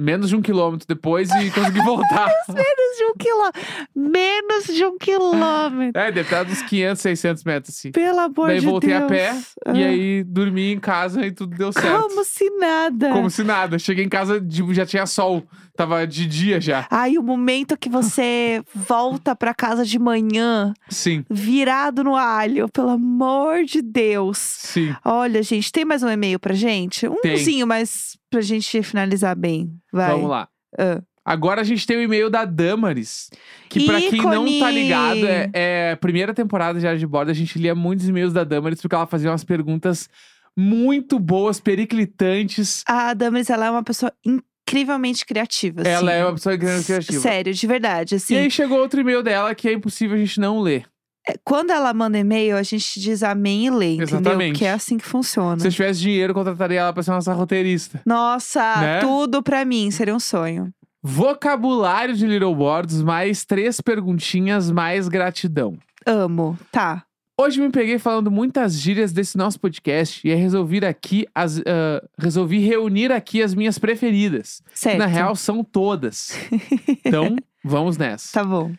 menos 0.00 0.28
de 0.30 0.36
um 0.36 0.42
quilômetro 0.42 0.86
depois 0.88 1.28
e 1.30 1.50
consegui 1.50 1.80
voltar. 1.82 2.26
Menos 2.48 2.96
de 2.98 3.04
um 3.04 3.14
quilômetro. 3.18 3.60
Menos 3.94 4.64
de 4.66 4.84
um 4.84 4.98
quilômetro. 4.98 6.00
é, 6.00 6.06
deve 6.10 6.20
estar 6.22 6.46
uns 6.46 6.62
500, 6.62 7.02
600 7.02 7.44
metros, 7.44 7.76
assim. 7.76 7.92
Pelo 7.92 8.18
amor 8.20 8.48
Daí 8.48 8.60
de 8.60 8.66
voltei 8.66 8.90
Deus. 8.90 9.02
a 9.02 9.06
pé 9.06 9.36
Ah, 9.66 9.72
e 9.76 9.84
aí 9.84 10.24
dormi 10.24 10.72
em 10.72 10.78
casa 10.78 11.24
e 11.26 11.30
tudo 11.32 11.56
deu 11.56 11.72
certo. 11.72 12.08
Como 12.08 12.24
se 12.24 12.48
nada. 12.58 13.10
Como 13.10 13.30
se 13.30 13.44
nada. 13.44 13.78
Cheguei 13.78 14.04
em 14.04 14.08
casa, 14.08 14.40
tipo, 14.40 14.72
já 14.74 14.84
tinha 14.86 15.06
sol. 15.06 15.44
Tava 15.76 16.06
de 16.06 16.26
dia 16.26 16.60
já. 16.60 16.86
Ai, 16.90 17.16
o 17.16 17.22
momento 17.22 17.76
que 17.76 17.88
você 17.88 18.62
volta 18.74 19.34
pra 19.34 19.54
casa 19.54 19.84
de 19.84 19.98
manhã, 19.98 20.74
Sim, 20.90 21.24
virado 21.30 22.04
no 22.04 22.16
alho, 22.16 22.68
pelo 22.68 22.90
amor 22.90 23.64
de 23.64 23.80
Deus. 23.80 24.36
sim. 24.38 24.94
Olha, 25.04 25.42
gente, 25.42 25.72
tem 25.72 25.84
mais 25.84 26.02
um 26.02 26.08
e-mail 26.10 26.38
pra 26.38 26.52
gente? 26.54 27.06
Umzinho, 27.08 27.66
mas 27.66 28.18
pra 28.30 28.40
gente 28.40 28.82
finalizar 28.82 29.36
bem. 29.36 29.74
Vai. 29.92 30.12
Vamos 30.12 30.30
lá. 30.30 30.48
Ah. 30.78 31.02
Agora 31.24 31.60
a 31.60 31.64
gente 31.64 31.86
tem 31.86 31.96
o 31.96 32.02
e-mail 32.02 32.30
da 32.30 32.44
Damaris. 32.44 33.30
Que 33.68 33.84
pra 33.84 34.00
quem 34.00 34.22
não 34.22 34.58
tá 34.58 34.70
ligado, 34.70 35.26
é, 35.26 35.50
é 35.52 35.92
a 35.92 35.96
primeira 35.96 36.32
temporada 36.32 36.74
de 36.74 36.80
Diário 36.80 36.98
de 36.98 37.06
Bordo. 37.06 37.30
A 37.30 37.34
gente 37.34 37.58
lia 37.58 37.74
muitos 37.74 38.08
e-mails 38.08 38.32
da 38.32 38.42
Damaris 38.42 38.80
porque 38.80 38.94
ela 38.94 39.06
fazia 39.06 39.30
umas 39.30 39.44
perguntas 39.44 40.08
muito 40.56 41.18
boas, 41.18 41.60
periclitantes. 41.60 42.82
A 42.86 43.14
Damaris, 43.14 43.50
ela 43.50 43.66
é 43.66 43.70
uma 43.70 43.82
pessoa 43.82 44.12
incrivelmente 44.24 45.26
criativa. 45.26 45.82
Ela 45.82 46.10
assim. 46.10 46.20
é 46.20 46.24
uma 46.24 46.34
pessoa 46.34 46.56
grande 46.56 46.84
criativa. 46.84 47.20
Sério, 47.20 47.52
de 47.52 47.66
verdade. 47.66 48.14
Assim, 48.14 48.34
E 48.34 48.38
aí 48.38 48.50
chegou 48.50 48.78
outro 48.78 49.00
e-mail 49.00 49.22
dela 49.22 49.54
que 49.54 49.68
é 49.68 49.72
impossível 49.72 50.16
a 50.16 50.20
gente 50.20 50.40
não 50.40 50.60
ler. 50.60 50.86
É, 51.30 51.34
quando 51.44 51.70
ela 51.70 51.92
manda 51.94 52.18
e-mail, 52.18 52.56
a 52.56 52.62
gente 52.62 53.00
diz 53.00 53.22
amém 53.22 53.66
e 53.66 53.70
lê, 53.70 53.86
entendeu? 53.94 54.04
Exatamente. 54.18 54.52
Porque 54.52 54.64
é 54.64 54.72
assim 54.72 54.98
que 54.98 55.04
funciona. 55.06 55.58
Se 55.60 55.66
eu 55.68 55.72
tivesse 55.72 56.00
dinheiro, 56.00 56.30
eu 56.30 56.34
contrataria 56.34 56.80
ela 56.80 56.92
pra 56.92 57.02
ser 57.02 57.10
nossa 57.12 57.32
roteirista. 57.32 58.00
Nossa, 58.06 58.76
Né? 58.80 59.00
tudo 59.00 59.42
pra 59.42 59.64
mim 59.64 59.90
seria 59.90 60.14
um 60.14 60.20
sonho. 60.20 60.72
Vocabulário 61.02 62.14
de 62.14 62.26
Little 62.26 62.54
Boards, 62.54 63.02
mais 63.02 63.44
três 63.44 63.80
perguntinhas, 63.80 64.70
mais 64.70 65.08
gratidão. 65.08 65.78
Amo. 66.06 66.58
Tá. 66.70 67.04
Hoje 67.40 67.58
me 67.58 67.70
peguei 67.70 67.98
falando 67.98 68.30
muitas 68.30 68.74
gírias 68.78 69.12
desse 69.12 69.38
nosso 69.38 69.58
podcast 69.58 70.26
e 70.28 70.30
aí 70.30 70.36
resolvi 70.36 70.84
aqui 70.84 71.26
as, 71.34 71.58
ah, 71.60 72.02
resolvi 72.18 72.58
reunir 72.58 73.10
aqui 73.12 73.42
as 73.42 73.54
minhas 73.54 73.78
preferidas. 73.78 74.60
Que, 74.72 74.78
Certo. 74.78 74.98
na 74.98 75.06
real 75.06 75.34
são 75.34 75.64
todas. 75.64 76.32
Então, 77.04 77.34
vamos 77.64 77.96
nessa. 77.96 78.32
Tá 78.32 78.44
bom. 78.44 78.70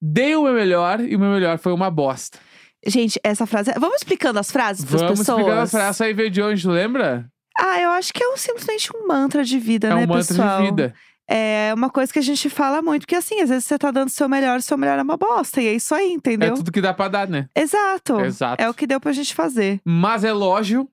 Dei 0.00 0.34
o 0.36 0.42
meu 0.42 0.52
melhor 0.54 1.00
e 1.00 1.16
o 1.16 1.18
meu 1.18 1.30
melhor 1.30 1.58
foi 1.58 1.72
uma 1.72 1.90
bosta. 1.90 2.38
Gente, 2.86 3.18
essa 3.24 3.46
frase. 3.46 3.72
Vamos 3.78 3.96
explicando 3.96 4.38
as 4.38 4.50
frases 4.50 4.84
para 4.84 4.94
as 4.94 5.02
Vamos 5.02 5.18
pessoas? 5.18 5.38
explicar 5.40 5.62
essa 5.62 5.82
essa 5.82 6.04
aí 6.04 6.14
veio 6.14 6.30
de 6.30 6.40
onde, 6.40 6.66
lembra? 6.68 7.26
Ah, 7.58 7.80
eu 7.80 7.90
acho 7.90 8.12
que 8.12 8.22
é 8.22 8.28
um, 8.28 8.36
simplesmente 8.36 8.88
um 8.96 9.06
mantra 9.08 9.42
de 9.44 9.58
vida, 9.58 9.88
é 9.88 9.90
né, 9.90 9.96
um 9.96 10.00
mantra 10.06 10.16
pessoal? 10.18 10.58
de 10.62 10.64
vida. 10.70 10.94
É 11.30 11.74
uma 11.74 11.90
coisa 11.90 12.10
que 12.12 12.18
a 12.18 12.22
gente 12.22 12.48
fala 12.48 12.80
muito, 12.80 13.02
porque 13.02 13.16
assim, 13.16 13.40
às 13.42 13.50
vezes 13.50 13.64
você 13.64 13.76
tá 13.76 13.90
dando 13.90 14.08
o 14.08 14.10
seu 14.12 14.28
melhor, 14.28 14.58
o 14.58 14.62
seu 14.62 14.78
melhor 14.78 14.98
é 14.98 15.02
uma 15.02 15.16
bosta. 15.16 15.60
E 15.60 15.66
é 15.66 15.74
isso 15.74 15.94
aí, 15.94 16.12
entendeu? 16.12 16.52
É 16.52 16.56
tudo 16.56 16.72
que 16.72 16.80
dá 16.80 16.94
pra 16.94 17.08
dar, 17.08 17.28
né? 17.28 17.48
Exato. 17.54 18.20
Exato. 18.20 18.62
É 18.62 18.70
o 18.70 18.72
que 18.72 18.86
deu 18.86 18.98
pra 19.00 19.12
gente 19.12 19.34
fazer. 19.34 19.80
Mas 19.84 20.24
elogio 20.24 20.88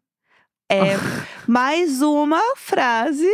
É 0.70 0.96
mais 1.48 2.02
uma 2.02 2.42
frase, 2.58 3.32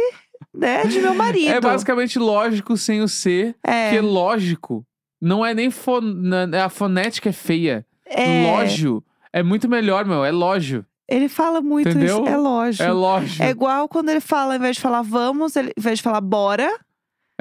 né, 0.53 0.84
de 0.86 0.99
meu 0.99 1.15
marido. 1.15 1.49
É 1.51 1.62
basicamente 1.62 2.19
lógico 2.19 2.75
sem 2.77 3.01
o 3.01 3.07
C, 3.07 3.55
É, 3.65 3.86
porque 3.86 4.01
lógico 4.01 4.86
não 5.21 5.45
é 5.45 5.53
nem 5.53 5.69
fon... 5.69 6.01
na- 6.01 6.65
a 6.65 6.69
fonética 6.69 7.29
é 7.29 7.34
feia. 7.34 7.86
é, 8.05 8.51
Lógio 8.51 9.03
é 9.31 9.41
muito 9.43 9.69
melhor, 9.69 10.03
meu. 10.05 10.25
É 10.25 10.31
lógio. 10.31 10.86
Ele 11.07 11.27
fala 11.29 11.62
muito 11.62 11.89
Entendeu? 11.89 12.19
isso. 12.23 12.27
É 12.27 12.38
lógico. 12.38 12.84
É 12.84 12.91
lógio. 12.91 13.43
É 13.43 13.47
É, 13.47 13.49
igual 13.49 13.88
quando 13.89 14.10
ele 14.10 14.21
fala, 14.21 14.53
ao 14.53 14.57
invés 14.57 14.77
de 14.77 14.81
falar 14.81 15.01
vamos, 15.01 15.55
ele, 15.55 15.67
ao 15.69 15.73
invés 15.81 15.99
de 15.99 16.03
falar 16.03 16.21
bora, 16.21 16.69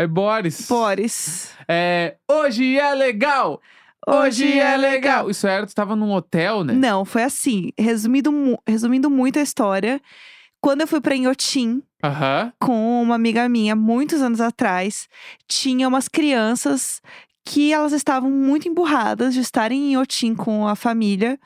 Boris. 0.08 0.66
Boris. 0.68 1.52
É, 1.68 2.16
hoje 2.30 2.78
é 2.78 2.94
legal. 2.94 3.60
Hoje 4.06 4.58
é 4.58 4.76
legal. 4.76 5.28
Isso 5.28 5.46
era, 5.46 5.66
tu 5.66 5.74
tava 5.74 5.94
num 5.94 6.12
hotel, 6.12 6.64
né? 6.64 6.72
Não, 6.72 7.04
foi 7.04 7.22
assim. 7.22 7.70
Resumindo, 7.78 8.58
resumindo 8.66 9.10
muito 9.10 9.38
a 9.38 9.42
história, 9.42 10.00
quando 10.60 10.80
eu 10.80 10.86
fui 10.86 11.00
pra 11.02 11.14
Inhotim 11.14 11.82
com 12.58 13.02
uma 13.02 13.14
amiga 13.14 13.46
minha, 13.48 13.76
muitos 13.76 14.22
anos 14.22 14.40
atrás, 14.40 15.06
tinha 15.46 15.86
umas 15.86 16.08
crianças 16.08 17.02
que 17.50 17.72
elas 17.72 17.92
estavam 17.92 18.30
muito 18.30 18.68
emburradas 18.68 19.34
de 19.34 19.40
estarem 19.40 19.80
em 19.88 19.92
Inhotim 19.94 20.36
com 20.36 20.68
a 20.68 20.76
família 20.76 21.36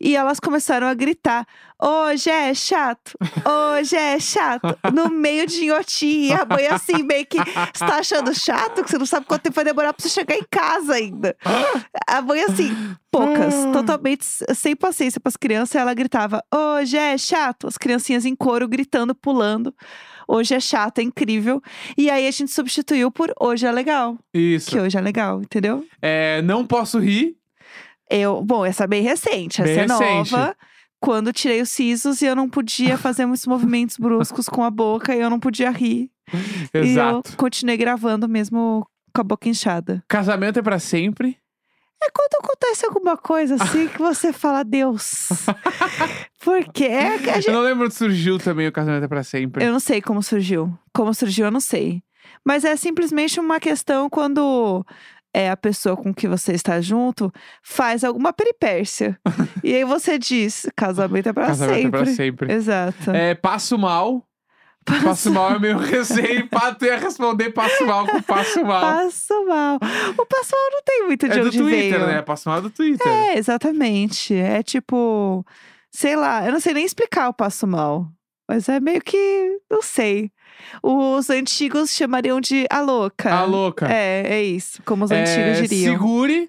e 0.00 0.14
elas 0.14 0.38
começaram 0.38 0.86
a 0.86 0.94
gritar: 0.94 1.44
Hoje 1.82 2.30
é 2.30 2.54
chato, 2.54 3.12
hoje 3.44 3.96
é 3.96 4.20
chato, 4.20 4.78
no 4.94 5.10
meio 5.10 5.48
de 5.48 5.64
Inhotim. 5.64 6.26
E 6.28 6.32
a 6.32 6.44
mãe, 6.44 6.68
assim, 6.68 7.02
meio 7.02 7.26
que 7.26 7.38
você 7.38 7.84
tá 7.84 7.96
achando 7.98 8.32
chato, 8.32 8.84
que 8.84 8.90
você 8.90 8.98
não 8.98 9.06
sabe 9.06 9.26
quanto 9.26 9.42
tempo 9.42 9.56
vai 9.56 9.64
demorar 9.64 9.92
pra 9.92 10.00
você 10.00 10.08
chegar 10.08 10.36
em 10.36 10.46
casa 10.48 10.94
ainda. 10.94 11.36
A 12.08 12.22
mãe, 12.22 12.40
assim, 12.44 12.70
poucas, 13.10 13.52
Ah. 13.52 13.72
totalmente 13.72 14.24
sem 14.54 14.76
paciência 14.76 15.20
pras 15.20 15.36
crianças, 15.36 15.74
ela 15.74 15.92
gritava: 15.92 16.40
Hoje 16.54 16.96
é 16.96 17.18
chato. 17.18 17.66
As 17.66 17.76
criancinhas 17.76 18.24
em 18.24 18.36
coro 18.36 18.68
gritando, 18.68 19.12
pulando. 19.12 19.74
Hoje 20.28 20.54
é 20.54 20.60
chato, 20.60 20.98
é 20.98 21.02
incrível. 21.02 21.62
E 21.96 22.10
aí 22.10 22.28
a 22.28 22.30
gente 22.30 22.52
substituiu 22.52 23.10
por 23.10 23.32
hoje 23.40 23.66
é 23.66 23.72
legal. 23.72 24.18
Isso. 24.34 24.70
Que 24.70 24.78
hoje 24.78 24.98
é 24.98 25.00
legal, 25.00 25.40
entendeu? 25.40 25.86
É, 26.02 26.42
não 26.42 26.66
posso 26.66 26.98
rir. 26.98 27.34
Eu, 28.10 28.42
bom, 28.42 28.64
essa 28.64 28.84
é 28.84 28.86
bem 28.86 29.02
recente, 29.02 29.62
Bem 29.62 29.78
essa 29.78 30.04
é 30.04 30.18
recente. 30.18 30.32
nova. 30.32 30.56
Quando 31.00 31.32
tirei 31.32 31.62
os 31.62 31.70
sisos 31.70 32.20
e 32.22 32.26
eu 32.26 32.34
não 32.36 32.48
podia 32.48 32.96
fazer 32.98 33.24
muitos 33.24 33.46
movimentos 33.46 33.96
bruscos 33.96 34.48
com 34.48 34.62
a 34.62 34.70
boca 34.70 35.14
e 35.14 35.20
eu 35.20 35.30
não 35.30 35.40
podia 35.40 35.70
rir. 35.70 36.10
E 36.74 36.78
Exato. 36.78 37.30
eu 37.32 37.36
continuei 37.36 37.76
gravando 37.78 38.28
mesmo 38.28 38.86
com 39.14 39.20
a 39.20 39.24
boca 39.24 39.48
inchada. 39.48 40.04
Casamento 40.08 40.58
é 40.58 40.62
pra 40.62 40.78
sempre. 40.78 41.38
É 42.02 42.10
quando 42.10 42.44
acontece 42.44 42.86
alguma 42.86 43.16
coisa 43.16 43.56
assim 43.56 43.88
que 43.88 43.98
você 43.98 44.32
fala, 44.32 44.62
Deus. 44.62 45.28
Porque 46.44 46.84
é 46.84 47.18
que 47.18 47.30
a 47.30 47.34
gente 47.34 47.48
Eu 47.48 47.54
não 47.54 47.62
lembro 47.62 47.86
onde 47.86 47.94
surgiu 47.94 48.38
também 48.38 48.68
o 48.68 48.72
casamento 48.72 49.04
é 49.04 49.08
pra 49.08 49.24
sempre. 49.24 49.64
Eu 49.64 49.72
não 49.72 49.80
sei 49.80 50.00
como 50.00 50.22
surgiu. 50.22 50.72
Como 50.94 51.12
surgiu, 51.12 51.46
eu 51.46 51.50
não 51.50 51.60
sei. 51.60 52.02
Mas 52.44 52.64
é 52.64 52.76
simplesmente 52.76 53.40
uma 53.40 53.58
questão 53.58 54.08
quando 54.08 54.84
é 55.34 55.50
a 55.50 55.56
pessoa 55.56 55.96
com 55.96 56.12
que 56.14 56.26
você 56.26 56.52
está 56.52 56.80
junto 56.80 57.32
faz 57.62 58.04
alguma 58.04 58.32
peripécia. 58.32 59.18
e 59.62 59.74
aí 59.74 59.84
você 59.84 60.18
diz: 60.18 60.66
casamento 60.76 61.28
é 61.28 61.32
pra 61.32 61.46
Casamento 61.46 61.82
sempre. 61.82 62.00
é 62.00 62.04
pra 62.04 62.14
sempre. 62.14 62.52
Exato. 62.52 63.10
É, 63.10 63.34
passo 63.34 63.78
mal. 63.78 64.27
Passo 65.04 65.30
mal 65.32 65.52
é 65.54 65.58
meio 65.58 65.78
recém. 65.78 66.46
Pá, 66.46 66.74
tu 66.74 66.84
ia 66.84 66.98
responder 66.98 67.50
passo 67.50 67.86
mal 67.86 68.06
com 68.06 68.22
passo 68.22 68.64
mal. 68.64 68.80
Passo 68.80 69.46
mal. 69.46 69.76
O 69.76 70.26
passo 70.26 70.50
mal 70.52 70.70
não 70.72 70.82
tem 70.84 71.06
muito 71.06 71.28
de 71.28 71.38
é 71.38 71.40
do 71.40 71.46
onde 71.48 71.58
Twitter, 71.58 71.98
veio. 71.98 72.06
né? 72.06 72.22
Passo 72.22 72.48
mal 72.48 72.58
é 72.58 72.62
do 72.62 72.70
Twitter. 72.70 73.06
É, 73.06 73.38
exatamente. 73.38 74.34
É 74.34 74.62
tipo, 74.62 75.44
sei 75.90 76.16
lá, 76.16 76.44
eu 76.46 76.52
não 76.52 76.60
sei 76.60 76.74
nem 76.74 76.84
explicar 76.84 77.28
o 77.28 77.34
passo 77.34 77.66
mal. 77.66 78.06
Mas 78.50 78.66
é 78.68 78.80
meio 78.80 79.02
que, 79.02 79.58
não 79.70 79.82
sei. 79.82 80.30
Os 80.82 81.28
antigos 81.28 81.90
chamariam 81.90 82.40
de 82.40 82.66
a 82.70 82.80
louca. 82.80 83.30
A 83.32 83.44
louca. 83.44 83.86
É, 83.92 84.22
é 84.26 84.42
isso, 84.42 84.82
como 84.86 85.04
os 85.04 85.10
É, 85.10 85.20
antigos 85.22 85.68
diriam. 85.68 85.92
Segure. 85.94 86.48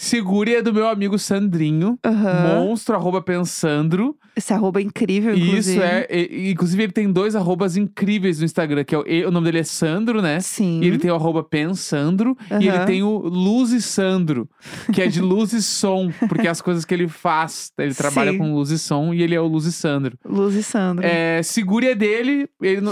Segure 0.00 0.54
é 0.54 0.62
do 0.62 0.72
meu 0.72 0.86
amigo 0.86 1.18
Sandrinho. 1.18 1.98
Aham. 2.06 2.64
Monstro, 2.66 2.94
arroba 2.94 3.20
pensandro. 3.20 4.16
Esse 4.36 4.54
arroba 4.54 4.78
é 4.78 4.84
incrível, 4.84 5.34
inclusive. 5.34 5.58
Isso 5.58 5.82
é. 5.82 6.06
e- 6.08 6.50
inclusive, 6.52 6.84
ele 6.84 6.92
tem 6.92 7.10
dois 7.10 7.34
arrobas 7.34 7.76
incríveis 7.76 8.38
no 8.38 8.44
Instagram, 8.44 8.84
que 8.84 8.94
é 8.94 8.98
o, 8.98 9.28
o 9.28 9.30
nome 9.32 9.46
dele 9.46 9.58
é 9.58 9.64
Sandro, 9.64 10.22
né? 10.22 10.38
Sim. 10.38 10.80
E 10.80 10.86
ele 10.86 10.98
tem 10.98 11.10
o 11.10 11.16
arroba 11.16 11.42
Pensandro. 11.42 12.36
E 12.60 12.68
ele 12.68 12.78
tem 12.86 13.02
o 13.02 13.18
Luz 13.18 13.72
e 13.72 13.82
Sandro, 13.82 14.48
que 14.94 15.02
é 15.02 15.08
de 15.08 15.20
luz 15.20 15.52
e 15.52 15.60
som, 15.60 16.12
porque 16.28 16.46
é 16.46 16.50
as 16.50 16.62
coisas 16.62 16.84
que 16.84 16.94
ele 16.94 17.08
faz. 17.08 17.72
Ele 17.76 17.92
trabalha 17.92 18.30
Sim. 18.30 18.38
com 18.38 18.54
luz 18.54 18.70
e 18.70 18.78
som 18.78 19.12
e 19.12 19.20
ele 19.20 19.34
é 19.34 19.40
o 19.40 19.48
Luz 19.48 19.64
e 19.64 19.72
Sandro. 19.72 20.16
Luz 20.24 20.54
e 20.54 20.62
Sandro. 20.62 21.04
É, 21.04 21.42
segure 21.42 21.88
é 21.88 21.96
dele. 21.96 22.48
Ele, 22.62 22.82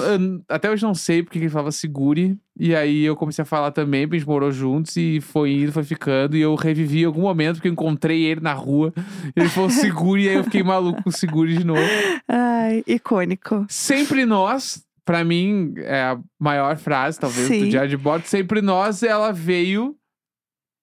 até 0.49 0.69
hoje 0.69 0.83
não 0.83 0.95
sei 0.95 1.23
porque 1.23 1.39
que 1.39 1.45
ele 1.45 1.51
falava 1.51 1.71
segure. 1.71 2.37
E 2.59 2.75
aí 2.75 3.05
eu 3.05 3.15
comecei 3.15 3.43
a 3.43 3.47
falar 3.47 3.71
também, 3.71 4.05
a 4.05 4.15
gente 4.15 4.27
morou 4.27 4.51
juntos 4.51 4.97
e 4.97 5.21
foi 5.21 5.53
indo, 5.53 5.73
foi 5.73 5.85
ficando. 5.85 6.37
E 6.37 6.41
eu 6.41 6.55
revivi 6.55 7.05
algum 7.05 7.21
momento, 7.23 7.57
porque 7.57 7.69
eu 7.69 7.73
encontrei 7.73 8.25
ele 8.25 8.41
na 8.41 8.55
rua. 8.55 8.93
Ele 9.37 9.49
falou 9.49 9.69
segure, 9.69 10.23
e 10.25 10.29
aí 10.31 10.37
eu 10.37 10.45
fiquei 10.45 10.63
maluco 10.63 11.03
com 11.03 11.11
segure 11.11 11.55
de 11.57 11.65
novo. 11.65 11.83
Ai, 12.27 12.83
icônico. 12.87 13.67
Sempre 13.69 14.25
nós, 14.25 14.83
pra 15.05 15.23
mim, 15.23 15.75
é 15.77 16.01
a 16.03 16.19
maior 16.41 16.77
frase, 16.79 17.21
talvez, 17.21 17.47
Sim. 17.47 17.61
do 17.65 17.69
Diário 17.69 17.91
de 17.91 17.97
Bordo. 17.99 18.25
Sempre 18.27 18.63
nós, 18.63 19.03
ela 19.03 19.33
veio 19.33 19.95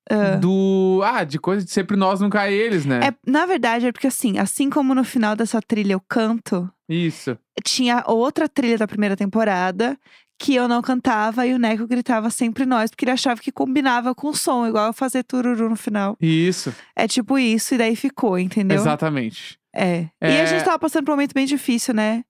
Ah. 0.09 0.35
do. 0.35 1.01
Ah, 1.03 1.23
de 1.23 1.39
coisa 1.39 1.65
de 1.65 1.71
sempre 1.71 1.95
nós, 1.97 2.19
nunca 2.19 2.51
eles, 2.51 2.85
né? 2.85 2.99
É, 3.07 3.13
na 3.25 3.45
verdade, 3.45 3.87
é 3.87 3.91
porque 3.91 4.07
assim, 4.07 4.37
assim 4.37 4.69
como 4.69 4.93
no 4.93 5.03
final 5.03 5.35
dessa 5.35 5.59
trilha 5.61 5.93
eu 5.93 6.01
canto, 6.07 6.69
Isso. 6.89 7.37
tinha 7.63 8.03
outra 8.05 8.47
trilha 8.49 8.77
da 8.77 8.87
primeira 8.87 9.15
temporada 9.15 9.97
que 10.43 10.53
eu 10.55 10.67
não 10.67 10.81
cantava 10.81 11.47
e 11.47 11.53
o 11.53 11.57
Neco 11.57 11.87
gritava 11.87 12.29
sempre 12.29 12.65
nós, 12.65 12.89
porque 12.89 13.05
ele 13.05 13.11
achava 13.11 13.39
que 13.39 13.49
combinava 13.49 14.13
com 14.13 14.27
o 14.27 14.35
som, 14.35 14.67
igual 14.67 14.87
eu 14.87 14.93
fazer 14.93 15.23
tururu 15.23 15.69
no 15.69 15.75
final. 15.77 16.17
Isso. 16.19 16.75
É 16.95 17.07
tipo 17.07 17.39
isso, 17.39 17.75
e 17.75 17.77
daí 17.77 17.95
ficou, 17.95 18.37
entendeu? 18.37 18.77
Exatamente. 18.77 19.57
É. 19.73 20.01
E 20.01 20.07
É. 20.21 20.41
a 20.41 20.45
gente 20.45 20.65
tava 20.65 20.77
passando 20.77 21.05
por 21.05 21.11
um 21.11 21.15
momento 21.15 21.33
bem 21.33 21.45
difícil, 21.45 21.93
né? 21.93 22.23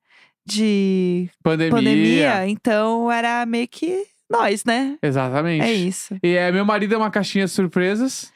De 0.45 1.29
Pandemia. 1.41 1.71
pandemia, 1.71 2.47
então 2.49 3.09
era 3.11 3.45
meio 3.45 3.67
que 3.67 4.03
nós, 4.29 4.65
né? 4.65 4.97
Exatamente. 5.01 5.63
É 5.63 5.71
isso. 5.71 6.17
E 6.21 6.35
é, 6.35 6.51
meu 6.51 6.65
marido 6.65 6.93
é 6.93 6.97
uma 6.97 7.09
caixinha 7.09 7.45
de 7.45 7.51
surpresas. 7.51 8.32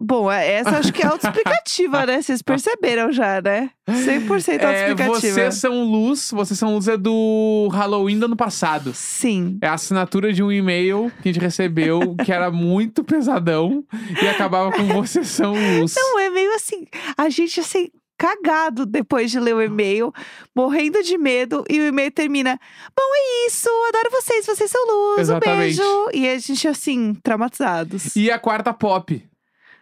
Bom, 0.00 0.30
é- 0.30 0.52
essa 0.52 0.78
acho 0.78 0.92
que 0.92 1.02
é 1.02 1.06
autoexplicativa, 1.06 2.04
né? 2.06 2.22
Vocês 2.22 2.40
perceberam 2.40 3.10
já, 3.10 3.40
né? 3.42 3.70
100% 3.88 4.48
É, 4.62 4.64
autoexplicativa. 4.64 5.34
vocês 5.34 5.54
são 5.56 5.82
luz, 5.82 6.30
vocês 6.32 6.56
são 6.58 6.74
luz 6.74 6.86
é 6.86 6.96
do 6.96 7.68
Halloween 7.72 8.18
do 8.18 8.26
ano 8.26 8.36
passado. 8.36 8.92
Sim. 8.94 9.58
É 9.60 9.66
a 9.66 9.74
assinatura 9.74 10.32
de 10.32 10.42
um 10.42 10.52
e-mail 10.52 11.10
que 11.20 11.28
a 11.28 11.32
gente 11.32 11.42
recebeu, 11.42 12.14
que 12.24 12.30
era 12.32 12.50
muito 12.50 13.02
pesadão, 13.02 13.84
e 14.22 14.28
acabava 14.28 14.70
com 14.70 14.84
vocês 14.86 15.26
são 15.28 15.52
luz. 15.52 15.94
Não, 15.96 16.18
é 16.20 16.30
meio 16.30 16.54
assim, 16.54 16.86
a 17.16 17.28
gente 17.28 17.58
assim, 17.58 17.88
cagado 18.16 18.86
depois 18.86 19.30
de 19.32 19.40
ler 19.40 19.54
o 19.54 19.62
e-mail, 19.62 20.12
morrendo 20.54 21.02
de 21.02 21.18
medo, 21.18 21.64
e 21.68 21.80
o 21.80 21.86
e-mail 21.88 22.10
termina: 22.12 22.58
Bom, 22.96 23.04
é 23.14 23.46
isso, 23.48 23.68
adoro 23.88 24.10
vocês, 24.12 24.46
vocês 24.46 24.70
são 24.70 24.80
luz, 24.86 25.20
Exatamente. 25.22 25.80
um 25.80 25.84
beijo. 25.84 26.10
E 26.14 26.28
a 26.28 26.38
gente, 26.38 26.68
assim, 26.68 27.14
traumatizados. 27.22 28.14
E 28.14 28.30
a 28.30 28.38
quarta 28.38 28.72
pop. 28.72 29.24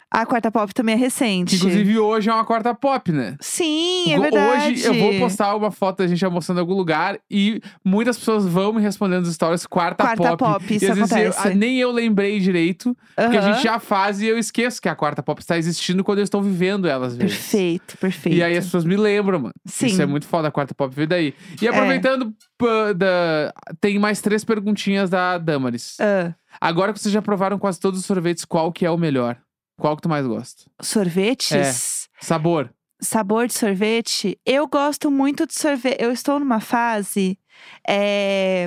A 0.09 0.25
quarta 0.25 0.51
pop 0.53 0.73
também 0.73 0.95
é 0.95 0.99
Que 0.99 1.05
recente. 1.05 1.57
inclusive 1.57 1.99
hoje 1.99 2.31
é 2.31 2.33
uma 2.33 2.45
quarta 2.45 2.73
pop, 2.73 3.11
né? 3.11 3.37
Sim, 3.41 4.13
é 4.15 4.19
verdade. 4.21 4.73
Hoje 4.75 4.85
eu 4.87 4.95
vou 4.95 5.19
postar 5.19 5.55
uma 5.57 5.71
foto 5.73 5.99
da 5.99 6.07
gente 6.07 6.25
almoçando 6.25 6.59
em 6.59 6.63
algum 6.63 6.75
lugar 6.75 7.19
e 7.31 7.61
muitas 7.85 8.17
pessoas 8.17 8.47
vão 8.47 8.73
me 8.73 8.81
respondendo 8.81 9.25
nos 9.27 9.35
stories 9.35 9.67
quarta, 9.67 10.05
Quarta 10.05 10.37
pop. 10.37 10.61
pop, 10.61 10.75
isso 10.75 10.85
e 10.85 10.91
às 10.91 10.97
vezes 10.97 11.13
eu- 11.45 11.55
nem 11.57 11.79
eu 11.79 11.91
lembrei 11.91 12.39
direito, 12.39 12.97
porque 13.17 13.37
a 13.37 13.41
gente 13.53 13.63
já 13.65 13.81
faz 13.81 14.23
e 14.23 14.27
eu 14.27 14.39
esqueço 14.39 14.81
que 14.81 14.89
a 14.89 14.95
quarta 14.95 15.23
pop 15.25 15.41
está 15.41 15.59
existindo 15.59 16.05
quando 16.05 16.19
eu 16.19 16.25
estou 16.25 16.41
vivendo 16.41 16.87
ela 16.89 17.09
às 17.09 17.17
vezes. 17.17 17.37
Perfeito, 17.37 17.99
perfeito. 17.99 18.37
E 18.39 18.43
aí 18.45 18.57
as 18.57 18.65
pessoas 18.67 18.85
me 18.85 18.97
lembram, 18.97 19.41
mano. 19.41 19.55
Sim. 19.67 19.87
Isso 19.87 20.01
é 20.01 20.07
muito 20.07 20.27
foda, 20.27 20.49
a 20.49 20.53
quarta 20.53 20.73
pop 20.75 20.95
veio 20.95 21.09
daí. 21.09 21.35
E 21.61 21.67
É. 21.67 21.71
aproveitando, 21.71 22.33
pã, 22.57 22.95
da... 22.95 23.53
tem 23.81 23.99
mais 23.99 24.21
três 24.21 24.45
perguntinhas 24.45 25.11
da 25.11 25.37
Damaris. 25.37 25.97
Ah, 26.01 26.33
Agora 26.59 26.91
que 26.95 26.99
vocês 26.99 27.13
já 27.13 27.21
provaram 27.21 27.59
quase 27.59 27.79
todos 27.79 28.01
os 28.01 28.07
sorvetes, 28.07 28.43
qual 28.47 28.73
que 28.73 28.87
é 28.87 28.91
o 28.91 28.97
melhor? 28.97 29.37
Qual 29.79 29.95
que 29.97 30.03
tu 30.03 30.09
mais 30.09 30.27
gosta? 30.27 30.65
sorvetes? 30.81 32.09
Sabor. 32.21 32.71
Sabor 33.01 33.47
de 33.47 33.53
sorvete? 33.55 34.39
Eu 34.47 34.67
gosto 34.67 35.11
muito 35.11 35.47
de 35.47 35.55
sorvete. 35.55 35.97
Eu 36.01 36.11
estou 36.11 36.39
numa 36.41 36.61
fase. 36.61 37.39
É... 37.87 38.67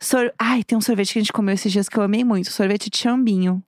sor- 0.00 0.32
Ai, 0.38 0.64
tem 0.64 0.76
um 0.78 0.80
sorvete 0.80 1.12
que 1.12 1.18
a 1.18 1.22
gente 1.22 1.32
comeu 1.32 1.54
esses 1.54 1.70
dias 1.70 1.88
que 1.88 1.98
eu 1.98 2.02
amei 2.02 2.24
muito. 2.24 2.50
Sorvete 2.50 2.88
de 2.88 2.96
chambinho. 2.98 3.62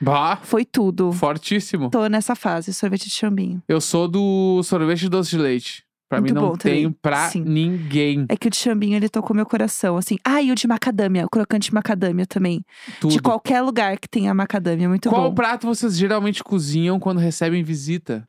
Bah, 0.00 0.36
Foi 0.42 0.64
tudo. 0.64 1.12
fortíssimo. 1.12 1.90
Tô 1.90 2.06
nessa 2.06 2.36
fase, 2.36 2.72
sorvete 2.72 3.06
de 3.08 3.10
chambinho. 3.16 3.60
Eu 3.66 3.80
sou 3.80 4.06
do 4.06 4.62
sorvete 4.62 5.00
de 5.00 5.08
doce 5.08 5.30
de 5.30 5.38
leite. 5.38 5.84
Pra 6.08 6.20
Muito 6.20 6.32
mim 6.34 6.40
não 6.40 6.48
bom 6.48 6.56
tem 6.56 6.84
também. 6.84 6.98
pra 7.02 7.28
Sim. 7.28 7.42
ninguém. 7.42 8.24
É 8.30 8.36
que 8.36 8.46
o 8.46 8.50
de 8.50 8.56
chambinho, 8.56 8.96
ele 8.96 9.08
tocou 9.10 9.36
meu 9.36 9.44
coração, 9.44 9.96
assim. 9.98 10.16
Ah, 10.24 10.40
e 10.40 10.50
o 10.50 10.54
de 10.54 10.66
macadâmia, 10.66 11.26
o 11.26 11.28
crocante 11.28 11.68
de 11.68 11.74
macadâmia 11.74 12.26
também. 12.26 12.64
Tudo. 13.00 13.12
De 13.12 13.20
qualquer 13.20 13.60
lugar 13.60 13.98
que 13.98 14.08
tenha 14.08 14.32
macadâmia, 14.32 14.88
muito 14.88 15.10
Qual 15.10 15.28
bom. 15.28 15.34
prato 15.34 15.66
vocês 15.66 15.96
geralmente 15.98 16.42
cozinham 16.42 16.98
quando 16.98 17.18
recebem 17.18 17.62
visita? 17.62 18.26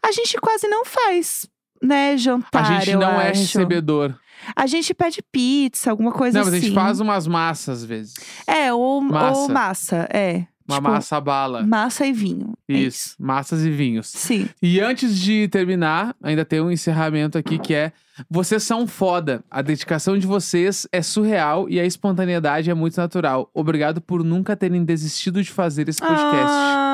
A 0.00 0.12
gente 0.12 0.36
quase 0.40 0.68
não 0.68 0.84
faz. 0.84 1.46
né, 1.82 2.16
jantar. 2.16 2.64
A 2.76 2.80
gente 2.80 2.96
não 2.96 3.20
é 3.20 3.30
acho. 3.30 3.40
recebedor. 3.40 4.14
A 4.54 4.66
gente 4.66 4.94
pede 4.94 5.20
pizza, 5.32 5.90
alguma 5.90 6.12
coisa 6.12 6.38
não, 6.38 6.44
mas 6.46 6.54
assim. 6.54 6.64
a 6.64 6.68
gente 6.68 6.74
faz 6.74 7.00
umas 7.00 7.26
massas 7.26 7.78
às 7.78 7.84
vezes. 7.84 8.14
É, 8.46 8.72
ou 8.72 9.00
Massa. 9.00 9.38
ou 9.40 9.48
massa, 9.48 10.08
é. 10.12 10.46
Uma 10.66 10.76
Tipo, 10.76 10.88
massa 10.90 11.20
bala. 11.20 11.62
Massa 11.62 12.06
e 12.06 12.12
vinho. 12.12 12.54
é 12.68 12.72
Isso, 12.74 13.14
massas 13.18 13.64
e 13.64 13.70
vinhos. 13.70 14.06
Sim. 14.08 14.48
E 14.62 14.80
antes 14.80 15.18
de 15.18 15.46
terminar, 15.48 16.14
ainda 16.22 16.44
tem 16.44 16.60
um 16.60 16.70
encerramento 16.70 17.36
aqui 17.36 17.58
que 17.58 17.74
é: 17.74 17.92
vocês 18.30 18.62
são 18.62 18.86
foda. 18.86 19.44
A 19.50 19.60
dedicação 19.60 20.16
de 20.16 20.26
vocês 20.26 20.86
é 20.90 21.02
surreal 21.02 21.68
e 21.68 21.78
a 21.78 21.84
espontaneidade 21.84 22.70
é 22.70 22.74
muito 22.74 22.96
natural. 22.96 23.50
Obrigado 23.52 24.00
por 24.00 24.24
nunca 24.24 24.56
terem 24.56 24.82
desistido 24.84 25.42
de 25.42 25.50
fazer 25.50 25.88
esse 25.88 26.00
podcast. 26.00 26.46
Ah, 26.48 26.93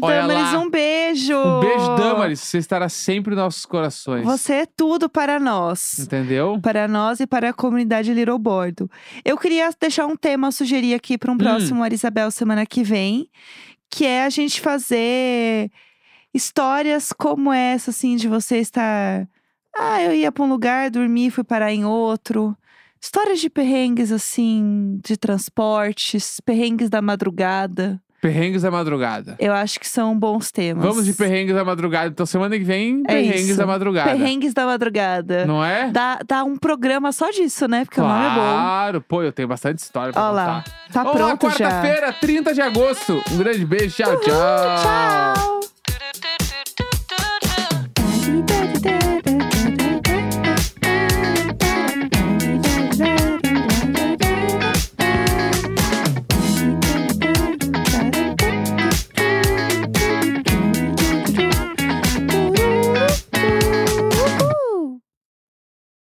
Damaris, 0.00 0.54
um 0.54 0.70
beijo. 0.70 1.36
Um 1.36 1.60
beijo, 1.60 1.96
Damaris. 1.96 2.40
Você 2.40 2.58
estará 2.58 2.88
sempre 2.88 3.34
em 3.34 3.36
nossos 3.36 3.64
corações. 3.66 4.24
Você 4.24 4.52
é 4.54 4.66
tudo 4.66 5.08
para 5.08 5.38
nós. 5.38 5.98
Entendeu? 5.98 6.58
Para 6.62 6.88
nós 6.88 7.20
e 7.20 7.26
para 7.26 7.50
a 7.50 7.52
comunidade 7.52 8.12
Little 8.12 8.38
Bordo. 8.38 8.90
Eu 9.24 9.36
queria 9.38 9.70
deixar 9.80 10.06
um 10.06 10.16
tema, 10.16 10.50
sugerir 10.50 10.94
aqui 10.94 11.14
Hum. 11.14 11.18
para 11.18 11.32
um 11.32 11.38
próximo 11.38 11.82
Arisabel 11.82 12.30
semana 12.30 12.64
que 12.66 12.82
vem, 12.82 13.28
que 13.90 14.04
é 14.06 14.24
a 14.24 14.30
gente 14.30 14.60
fazer 14.60 15.70
histórias 16.32 17.12
como 17.12 17.52
essa, 17.52 17.90
assim, 17.90 18.16
de 18.16 18.28
você 18.28 18.58
estar. 18.58 19.26
Ah, 19.76 20.02
eu 20.02 20.12
ia 20.14 20.30
para 20.32 20.44
um 20.44 20.48
lugar, 20.48 20.90
dormi, 20.90 21.30
fui 21.30 21.44
parar 21.44 21.72
em 21.72 21.84
outro. 21.84 22.56
Histórias 23.00 23.40
de 23.40 23.48
perrengues, 23.48 24.12
assim, 24.12 25.00
de 25.02 25.16
transportes, 25.16 26.38
perrengues 26.40 26.90
da 26.90 27.00
madrugada. 27.00 28.00
Perrengues 28.20 28.62
da 28.62 28.70
madrugada. 28.70 29.34
Eu 29.38 29.52
acho 29.52 29.80
que 29.80 29.88
são 29.88 30.18
bons 30.18 30.50
temas. 30.52 30.84
Vamos 30.84 31.06
de 31.06 31.14
perrengues 31.14 31.54
da 31.54 31.64
madrugada. 31.64 32.08
Então, 32.08 32.26
semana 32.26 32.58
que 32.58 32.64
vem, 32.64 33.02
É 33.08 33.14
perrengues 33.14 33.48
isso. 33.48 33.56
da 33.56 33.66
madrugada. 33.66 34.10
Perrengues 34.10 34.52
da 34.52 34.66
madrugada. 34.66 35.46
Não 35.46 35.64
é? 35.64 35.90
Dá, 35.90 36.18
dá 36.26 36.44
um 36.44 36.56
programa 36.58 37.12
só 37.12 37.30
disso, 37.30 37.66
né? 37.66 37.84
Porque 37.86 38.00
o 38.00 38.04
nome 38.04 38.26
é 38.26 38.28
bom. 38.28 38.34
Claro, 38.34 39.00
pô, 39.00 39.22
eu 39.22 39.32
tenho 39.32 39.48
bastante 39.48 39.78
história 39.78 40.12
pra 40.12 40.22
Olha 40.22 40.32
lá. 40.32 40.46
contar. 40.64 40.64
Tá 40.92 41.02
Olá, 41.02 41.12
pronto 41.12 41.50
já. 41.50 41.68
quarta-feira, 41.70 42.12
30 42.12 42.52
de 42.54 42.60
agosto. 42.60 43.22
Um 43.32 43.38
grande 43.38 43.64
beijo, 43.64 43.96
tchau, 43.96 44.16
tchau. 44.18 44.34
Tchau. 44.82 45.79